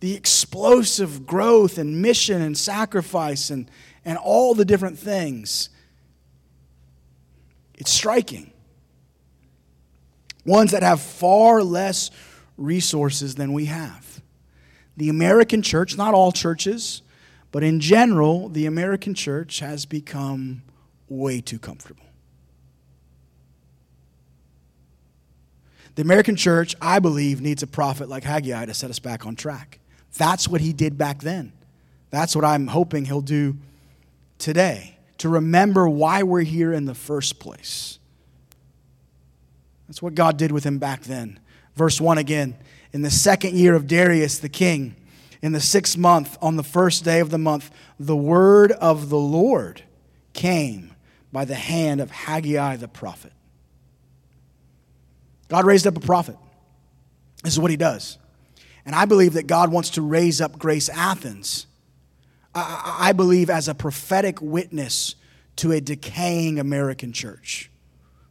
the 0.00 0.14
explosive 0.14 1.24
growth 1.24 1.78
and 1.78 2.02
mission 2.02 2.42
and 2.42 2.58
sacrifice 2.58 3.50
and, 3.50 3.70
and 4.04 4.18
all 4.18 4.54
the 4.54 4.64
different 4.64 4.98
things, 4.98 5.70
it's 7.74 7.90
striking. 7.90 8.52
Ones 10.44 10.72
that 10.72 10.82
have 10.82 11.00
far 11.00 11.62
less 11.62 12.10
resources 12.56 13.34
than 13.34 13.52
we 13.52 13.66
have. 13.66 14.20
The 14.96 15.08
American 15.08 15.62
church, 15.62 15.96
not 15.96 16.14
all 16.14 16.32
churches, 16.32 17.02
but 17.50 17.62
in 17.62 17.80
general, 17.80 18.48
the 18.48 18.66
American 18.66 19.14
church 19.14 19.60
has 19.60 19.86
become 19.86 20.62
way 21.08 21.40
too 21.40 21.58
comfortable. 21.58 22.04
The 25.94 26.02
American 26.02 26.36
church, 26.36 26.74
I 26.80 26.98
believe, 26.98 27.40
needs 27.40 27.62
a 27.62 27.66
prophet 27.66 28.08
like 28.08 28.24
Haggai 28.24 28.66
to 28.66 28.74
set 28.74 28.90
us 28.90 28.98
back 28.98 29.26
on 29.26 29.36
track. 29.36 29.78
That's 30.16 30.48
what 30.48 30.60
he 30.60 30.72
did 30.72 30.98
back 30.98 31.20
then. 31.20 31.52
That's 32.10 32.34
what 32.36 32.44
I'm 32.44 32.66
hoping 32.66 33.04
he'll 33.04 33.20
do 33.20 33.56
today 34.38 34.94
to 35.24 35.30
remember 35.30 35.88
why 35.88 36.22
we're 36.22 36.42
here 36.42 36.70
in 36.70 36.84
the 36.84 36.94
first 36.94 37.38
place. 37.38 37.98
That's 39.88 40.02
what 40.02 40.14
God 40.14 40.36
did 40.36 40.52
with 40.52 40.64
him 40.64 40.78
back 40.78 41.04
then. 41.04 41.40
Verse 41.74 41.98
1 41.98 42.18
again. 42.18 42.54
In 42.92 43.00
the 43.00 43.10
second 43.10 43.56
year 43.56 43.74
of 43.74 43.86
Darius 43.86 44.38
the 44.38 44.50
king, 44.50 44.94
in 45.40 45.52
the 45.52 45.62
sixth 45.62 45.96
month, 45.96 46.36
on 46.42 46.56
the 46.56 46.62
first 46.62 47.06
day 47.06 47.20
of 47.20 47.30
the 47.30 47.38
month, 47.38 47.70
the 47.98 48.14
word 48.14 48.72
of 48.72 49.08
the 49.08 49.16
Lord 49.16 49.82
came 50.34 50.94
by 51.32 51.46
the 51.46 51.54
hand 51.54 52.02
of 52.02 52.10
Haggai 52.10 52.76
the 52.76 52.86
prophet. 52.86 53.32
God 55.48 55.64
raised 55.64 55.86
up 55.86 55.96
a 55.96 56.00
prophet. 56.00 56.36
This 57.42 57.54
is 57.54 57.58
what 57.58 57.70
he 57.70 57.78
does. 57.78 58.18
And 58.84 58.94
I 58.94 59.06
believe 59.06 59.32
that 59.32 59.46
God 59.46 59.72
wants 59.72 59.88
to 59.92 60.02
raise 60.02 60.42
up 60.42 60.58
Grace 60.58 60.90
Athens. 60.90 61.66
I, 62.54 62.96
I 63.00 63.12
believe 63.12 63.50
as 63.50 63.68
a 63.68 63.74
prophetic 63.74 64.40
witness 64.40 65.16
to 65.56 65.72
a 65.72 65.80
decaying 65.80 66.58
American 66.58 67.12
church. 67.12 67.70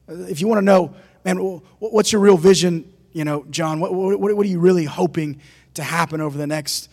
If 0.08 0.42
you 0.42 0.48
want 0.48 0.60
to 0.60 0.66
know, 0.66 0.96
man, 1.24 1.38
what's 1.80 2.12
your 2.12 2.22
real 2.22 2.38
vision, 2.38 2.92
you 3.12 3.24
know, 3.24 3.46
John? 3.50 3.80
What, 3.80 3.94
what, 3.94 4.20
what 4.20 4.46
are 4.46 4.50
you 4.50 4.60
really 4.60 4.86
hoping 4.86 5.40
to 5.76 5.84
happen 5.84 6.22
over 6.22 6.38
the 6.38 6.48
next 6.48 6.90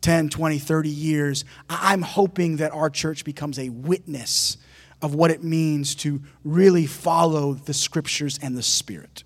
10, 0.00 0.28
20, 0.28 0.58
30 0.58 0.88
years? 0.88 1.44
I'm 1.68 2.02
hoping 2.02 2.58
that 2.58 2.72
our 2.72 2.90
church 2.90 3.24
becomes 3.24 3.58
a 3.58 3.68
witness 3.68 4.56
of 5.02 5.14
what 5.14 5.30
it 5.30 5.42
means 5.42 5.94
to 5.96 6.22
really 6.44 6.86
follow 6.86 7.54
the 7.54 7.74
scriptures 7.74 8.38
and 8.42 8.56
the 8.56 8.62
Spirit. 8.62 9.24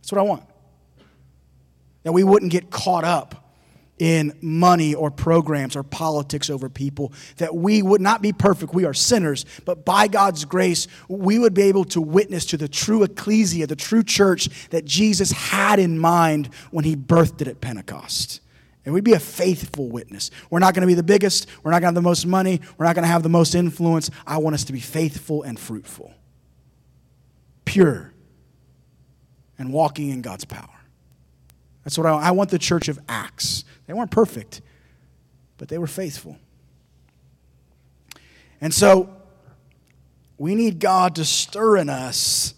That's 0.00 0.12
what 0.12 0.18
I 0.18 0.24
want. 0.24 0.44
That 2.02 2.12
we 2.12 2.22
wouldn't 2.22 2.52
get 2.52 2.70
caught 2.70 3.04
up 3.04 3.45
in 3.98 4.36
money 4.42 4.94
or 4.94 5.10
programs 5.10 5.74
or 5.74 5.82
politics 5.82 6.50
over 6.50 6.68
people, 6.68 7.12
that 7.38 7.54
we 7.54 7.82
would 7.82 8.00
not 8.00 8.20
be 8.20 8.32
perfect. 8.32 8.74
We 8.74 8.84
are 8.84 8.94
sinners, 8.94 9.44
but 9.64 9.84
by 9.84 10.08
God's 10.08 10.44
grace, 10.44 10.86
we 11.08 11.38
would 11.38 11.54
be 11.54 11.62
able 11.62 11.84
to 11.86 12.00
witness 12.00 12.44
to 12.46 12.56
the 12.56 12.68
true 12.68 13.02
ecclesia, 13.02 13.66
the 13.66 13.76
true 13.76 14.02
church 14.02 14.68
that 14.68 14.84
Jesus 14.84 15.30
had 15.32 15.78
in 15.78 15.98
mind 15.98 16.50
when 16.70 16.84
he 16.84 16.96
birthed 16.96 17.40
it 17.40 17.48
at 17.48 17.60
Pentecost. 17.60 18.40
And 18.84 18.94
we'd 18.94 19.02
be 19.02 19.14
a 19.14 19.20
faithful 19.20 19.88
witness. 19.88 20.30
We're 20.48 20.60
not 20.60 20.74
going 20.74 20.82
to 20.82 20.86
be 20.86 20.94
the 20.94 21.02
biggest, 21.02 21.48
we're 21.62 21.72
not 21.72 21.80
going 21.80 21.92
to 21.92 21.98
have 21.98 22.02
the 22.04 22.08
most 22.08 22.26
money, 22.26 22.60
we're 22.78 22.86
not 22.86 22.94
going 22.94 23.02
to 23.02 23.08
have 23.08 23.22
the 23.22 23.28
most 23.28 23.54
influence. 23.54 24.10
I 24.26 24.38
want 24.38 24.54
us 24.54 24.64
to 24.64 24.72
be 24.72 24.80
faithful 24.80 25.42
and 25.42 25.58
fruitful, 25.58 26.14
pure, 27.64 28.12
and 29.58 29.72
walking 29.72 30.10
in 30.10 30.22
God's 30.22 30.44
power. 30.44 30.75
That's 31.86 31.96
what 31.96 32.08
I, 32.08 32.14
I 32.14 32.30
want 32.32 32.50
the 32.50 32.58
church 32.58 32.88
of 32.88 32.98
Acts 33.08 33.62
they 33.86 33.94
weren't 33.94 34.10
perfect, 34.10 34.60
but 35.56 35.68
they 35.68 35.78
were 35.78 35.86
faithful. 35.86 36.36
And 38.60 38.74
so 38.74 39.14
we 40.36 40.56
need 40.56 40.80
God 40.80 41.14
to 41.14 41.24
stir 41.24 41.76
in 41.76 41.88
us 41.88 42.54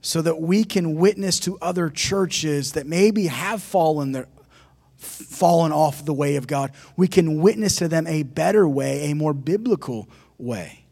so 0.00 0.20
that 0.22 0.40
we 0.40 0.64
can 0.64 0.96
witness 0.96 1.38
to 1.40 1.56
other 1.62 1.88
churches 1.88 2.72
that 2.72 2.86
maybe 2.86 3.28
have 3.28 3.62
fallen 3.62 4.26
fallen 4.96 5.70
off 5.70 6.04
the 6.04 6.12
way 6.12 6.34
of 6.34 6.48
God. 6.48 6.72
We 6.96 7.06
can 7.06 7.40
witness 7.40 7.76
to 7.76 7.86
them 7.86 8.08
a 8.08 8.24
better 8.24 8.66
way, 8.66 9.12
a 9.12 9.14
more 9.14 9.34
biblical 9.34 10.08
way. 10.36 10.83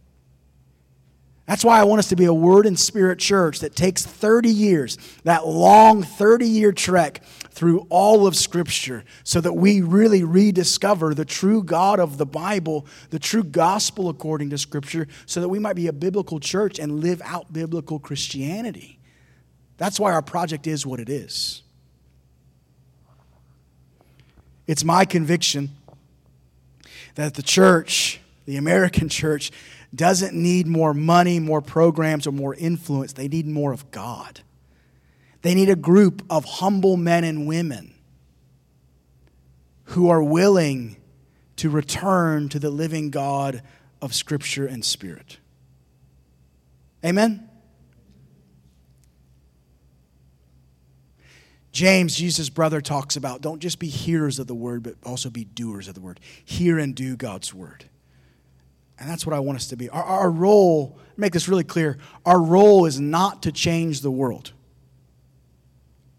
That's 1.47 1.65
why 1.65 1.81
I 1.81 1.85
want 1.85 1.99
us 1.99 2.09
to 2.11 2.17
be 2.17 2.27
a 2.27 2.35
word 2.35 2.67
and 2.67 2.79
spirit 2.79 3.19
church 3.19 3.61
that 3.61 3.75
takes 3.75 4.07
30 4.07 4.49
years, 4.49 4.97
that 5.25 5.47
long 5.47 6.03
30 6.03 6.47
year 6.47 6.73
trek 6.73 7.23
through 7.51 7.87
all 7.91 8.27
of 8.27 8.37
Scripture, 8.37 9.05
so 9.25 9.41
that 9.41 9.53
we 9.53 9.83
really 9.83 10.25
rediscover 10.25 11.15
the 11.15 11.25
true 11.25 11.63
God 11.63 11.99
of 12.01 12.17
the 12.17 12.25
Bible, 12.25 12.87
the 13.11 13.19
true 13.19 13.43
gospel 13.43 14.09
according 14.09 14.51
to 14.51 14.59
Scripture, 14.59 15.09
so 15.27 15.41
that 15.41 15.49
we 15.49 15.59
might 15.59 15.77
be 15.77 15.89
a 15.89 15.93
biblical 15.93 16.39
church 16.41 16.79
and 16.79 17.01
live 17.01 17.21
out 17.25 17.53
biblical 17.53 17.99
Christianity. 17.99 18.99
That's 19.79 19.99
why 19.99 20.13
our 20.13 20.23
project 20.23 20.67
is 20.67 20.87
what 20.87 21.01
it 21.01 21.09
is. 21.09 21.63
It's 24.67 24.85
my 24.85 25.05
conviction 25.05 25.71
that 27.17 27.35
the 27.35 27.43
church, 27.43 28.21
the 28.47 28.57
American 28.57 29.09
church, 29.11 29.51
doesn't 29.95 30.35
need 30.35 30.67
more 30.67 30.95
money, 30.95 31.39
more 31.39 31.61
programs, 31.61 32.27
or 32.27 32.33
more 32.33 32.55
influence. 32.55 33.13
They 33.13 33.29
need 33.29 33.47
more 33.47 33.73
of 33.73 33.91
God. 33.91 34.41
They 35.43 35.55
need 35.55 35.69
a 35.69 35.77
group 35.77 36.25
of 36.31 36.45
humble 36.45 36.97
men 36.97 37.25
and 37.25 37.47
women 37.47 37.95
who 39.85 40.09
are 40.09 40.23
willing 40.23 40.97
to 41.57 41.69
return 41.69 42.49
to 42.49 42.59
the 42.59 42.71
living 42.71 43.11
God 43.11 43.63
of 44.01 44.15
Scripture 44.15 44.67
and 44.67 44.85
Spirit. 44.85 45.39
Amen? 47.05 47.49
James, 51.73 52.15
Jesus' 52.15 52.51
brother, 52.51 52.81
talks 52.81 53.17
about 53.17 53.41
don't 53.41 53.61
just 53.61 53.79
be 53.79 53.89
hearers 53.89 54.39
of 54.39 54.47
the 54.47 54.55
word, 54.55 54.83
but 54.83 54.95
also 55.05 55.31
be 55.31 55.45
doers 55.45 55.89
of 55.89 55.95
the 55.95 56.01
word. 56.01 56.21
Hear 56.45 56.79
and 56.79 56.95
do 56.95 57.17
God's 57.17 57.53
word. 57.53 57.87
And 59.03 59.11
that's 59.11 59.27
what 59.27 59.35
I 59.35 59.41
want 59.41 59.57
us 59.57 59.67
to 59.67 59.77
be. 59.77 59.89
Our, 59.91 60.05
our 60.05 60.31
role, 60.31 60.97
make 61.17 61.33
this 61.33 61.49
really 61.49 61.65
clear, 61.65 61.99
our 62.25 62.41
role 62.41 62.87
is 62.87 63.01
not 63.01 63.43
to 63.43 63.51
change 63.51 64.01
the 64.01 64.13
world. 64.13 64.53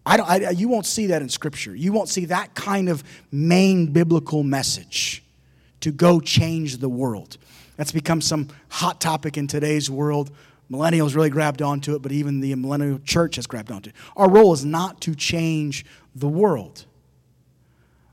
I 0.04 0.18
don't, 0.18 0.28
I, 0.28 0.50
you 0.50 0.68
won't 0.68 0.84
see 0.84 1.06
that 1.06 1.22
in 1.22 1.30
Scripture. 1.30 1.74
You 1.74 1.94
won't 1.94 2.10
see 2.10 2.26
that 2.26 2.54
kind 2.54 2.90
of 2.90 3.02
main 3.32 3.90
biblical 3.90 4.42
message 4.42 5.24
to 5.80 5.92
go 5.92 6.20
change 6.20 6.76
the 6.76 6.90
world. 6.90 7.38
That's 7.78 7.90
become 7.90 8.20
some 8.20 8.48
hot 8.68 9.00
topic 9.00 9.38
in 9.38 9.46
today's 9.46 9.90
world. 9.90 10.30
Millennials 10.70 11.14
really 11.14 11.30
grabbed 11.30 11.62
onto 11.62 11.94
it, 11.94 12.02
but 12.02 12.12
even 12.12 12.40
the 12.40 12.54
millennial 12.54 12.98
church 12.98 13.36
has 13.36 13.46
grabbed 13.46 13.72
onto 13.72 13.88
it. 13.88 13.96
Our 14.14 14.28
role 14.28 14.52
is 14.52 14.62
not 14.62 15.00
to 15.02 15.14
change 15.14 15.86
the 16.14 16.28
world. 16.28 16.84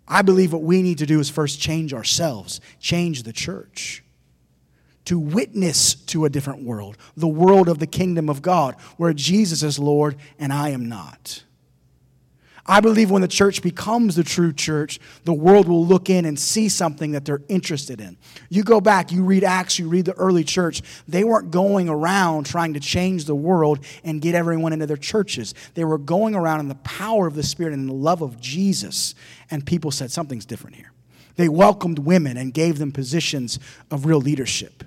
I 0.08 0.22
believe 0.22 0.54
what 0.54 0.64
we 0.64 0.82
need 0.82 1.00
to 1.00 1.06
do 1.06 1.20
is 1.20 1.30
first 1.30 1.60
change 1.60 1.94
ourselves, 1.94 2.62
change 2.80 3.24
the 3.24 3.34
church 3.34 4.02
to 5.06 5.18
witness 5.20 5.96
to 5.96 6.26
a 6.26 6.30
different 6.30 6.64
world, 6.64 6.98
the 7.18 7.28
world 7.28 7.68
of 7.68 7.80
the 7.80 7.88
kingdom 7.88 8.30
of 8.30 8.42
God, 8.42 8.76
where 8.98 9.14
Jesus 9.14 9.64
is 9.64 9.80
Lord 9.80 10.16
and 10.38 10.54
I 10.54 10.70
am 10.70 10.88
not. 10.88 11.44
I 12.66 12.80
believe 12.80 13.10
when 13.10 13.24
the 13.24 13.28
church 13.28 13.62
becomes 13.62 14.16
the 14.16 14.24
true 14.24 14.54
church, 14.54 15.00
the 15.24 15.34
world 15.34 15.68
will 15.68 15.86
look 15.86 16.10
in 16.10 16.26
and 16.26 16.40
see 16.40 16.70
something 16.70 17.12
that 17.12 17.26
they're 17.26 17.42
interested 17.50 18.00
in. 18.00 18.18
You 18.50 18.64
go 18.64 18.80
back, 18.80 19.12
you 19.12 19.24
read 19.24 19.44
Acts, 19.44 19.80
you 19.80 19.90
read 19.90 20.06
the 20.06 20.14
early 20.14 20.44
church, 20.44 20.82
they 21.08 21.24
weren't 21.24 21.50
going 21.50 21.90
around 21.90 22.46
trying 22.46 22.74
to 22.76 22.80
change 22.80 23.26
the 23.26 23.36
world 23.36 23.84
and 24.04 24.22
get 24.22 24.36
everyone 24.36 24.74
into 24.74 24.86
their 24.86 24.96
churches. 24.96 25.56
They 25.74 25.84
were 25.84 25.98
going 25.98 26.36
around 26.36 26.60
in 26.60 26.68
the 26.68 26.76
power 26.76 27.26
of 27.26 27.36
the 27.36 27.44
Spirit 27.44 27.74
and 27.74 27.90
the 27.90 27.94
love 27.94 28.22
of 28.22 28.40
Jesus, 28.40 29.16
and 29.50 29.66
people 29.66 29.90
said, 29.90 30.12
Something's 30.12 30.46
different 30.46 30.76
here. 30.76 30.92
They 31.36 31.50
welcomed 31.50 32.00
women 32.00 32.38
and 32.38 32.54
gave 32.54 32.78
them 32.78 32.92
positions 32.92 33.58
of 33.90 34.06
real 34.06 34.22
leadership. 34.22 34.84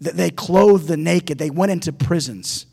They 0.00 0.30
clothed 0.30 0.88
the 0.88 0.96
naked. 0.96 1.38
They 1.38 1.50
went 1.50 1.72
into 1.72 1.92
prisons. 1.92 2.66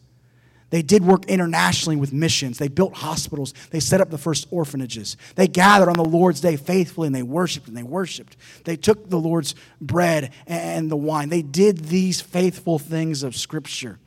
They 0.69 0.81
did 0.81 1.03
work 1.03 1.25
internationally 1.27 1.95
with 1.95 2.11
missions. 2.11 2.57
They 2.57 2.67
built 2.67 2.95
hospitals. 2.95 3.53
They 3.71 3.79
set 3.79 4.01
up 4.01 4.09
the 4.09 4.17
first 4.17 4.47
orphanages. 4.51 5.15
They 5.35 5.47
gathered 5.47 5.89
on 5.89 5.95
the 5.95 6.03
Lord's 6.03 6.41
day 6.41 6.57
faithfully 6.57 7.07
and 7.07 7.15
they 7.15 7.23
worshiped 7.23 7.67
and 7.67 7.77
they 7.77 7.83
worshiped. 7.83 8.35
They 8.65 8.75
took 8.75 9.09
the 9.09 9.19
Lord's 9.19 9.55
bread 9.79 10.31
and 10.45 10.91
the 10.91 10.97
wine. 10.97 11.29
They 11.29 11.41
did 11.41 11.85
these 11.85 12.19
faithful 12.19 12.79
things 12.79 13.23
of 13.23 13.35
Scripture. 13.35 13.97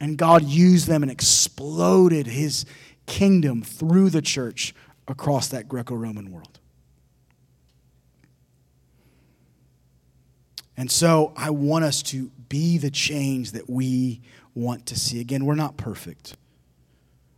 And 0.00 0.16
God 0.16 0.44
used 0.44 0.88
them 0.88 1.02
and 1.02 1.12
exploded 1.12 2.26
his 2.26 2.64
kingdom 3.06 3.62
through 3.62 4.10
the 4.10 4.22
church 4.22 4.74
across 5.06 5.48
that 5.48 5.68
Greco 5.68 5.94
Roman 5.94 6.30
world. 6.30 6.59
And 10.80 10.90
so 10.90 11.34
I 11.36 11.50
want 11.50 11.84
us 11.84 12.02
to 12.04 12.30
be 12.48 12.78
the 12.78 12.90
change 12.90 13.52
that 13.52 13.68
we 13.68 14.22
want 14.54 14.86
to 14.86 14.98
see. 14.98 15.20
Again, 15.20 15.44
we're 15.44 15.54
not 15.54 15.76
perfect, 15.76 16.38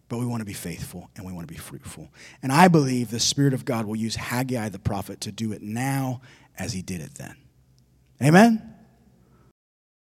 but 0.09 0.19
we 0.21 0.27
want 0.27 0.43
to 0.43 0.45
be 0.45 0.53
faithful 0.53 1.11
and 1.17 1.27
we 1.27 1.33
want 1.33 1.49
to 1.49 1.53
be 1.53 1.59
fruitful. 1.59 2.09
And 2.41 2.53
I 2.53 2.69
believe 2.69 3.11
the 3.11 3.19
Spirit 3.19 3.53
of 3.53 3.65
God 3.65 3.85
will 3.85 3.97
use 3.97 4.15
Haggai 4.15 4.69
the 4.69 4.79
prophet 4.79 5.21
to 5.23 5.33
do 5.33 5.51
it 5.51 5.61
now 5.61 6.21
as 6.57 6.73
he 6.73 6.83
did 6.83 7.01
it 7.01 7.17
then. 7.17 7.35
Amen? 8.23 8.72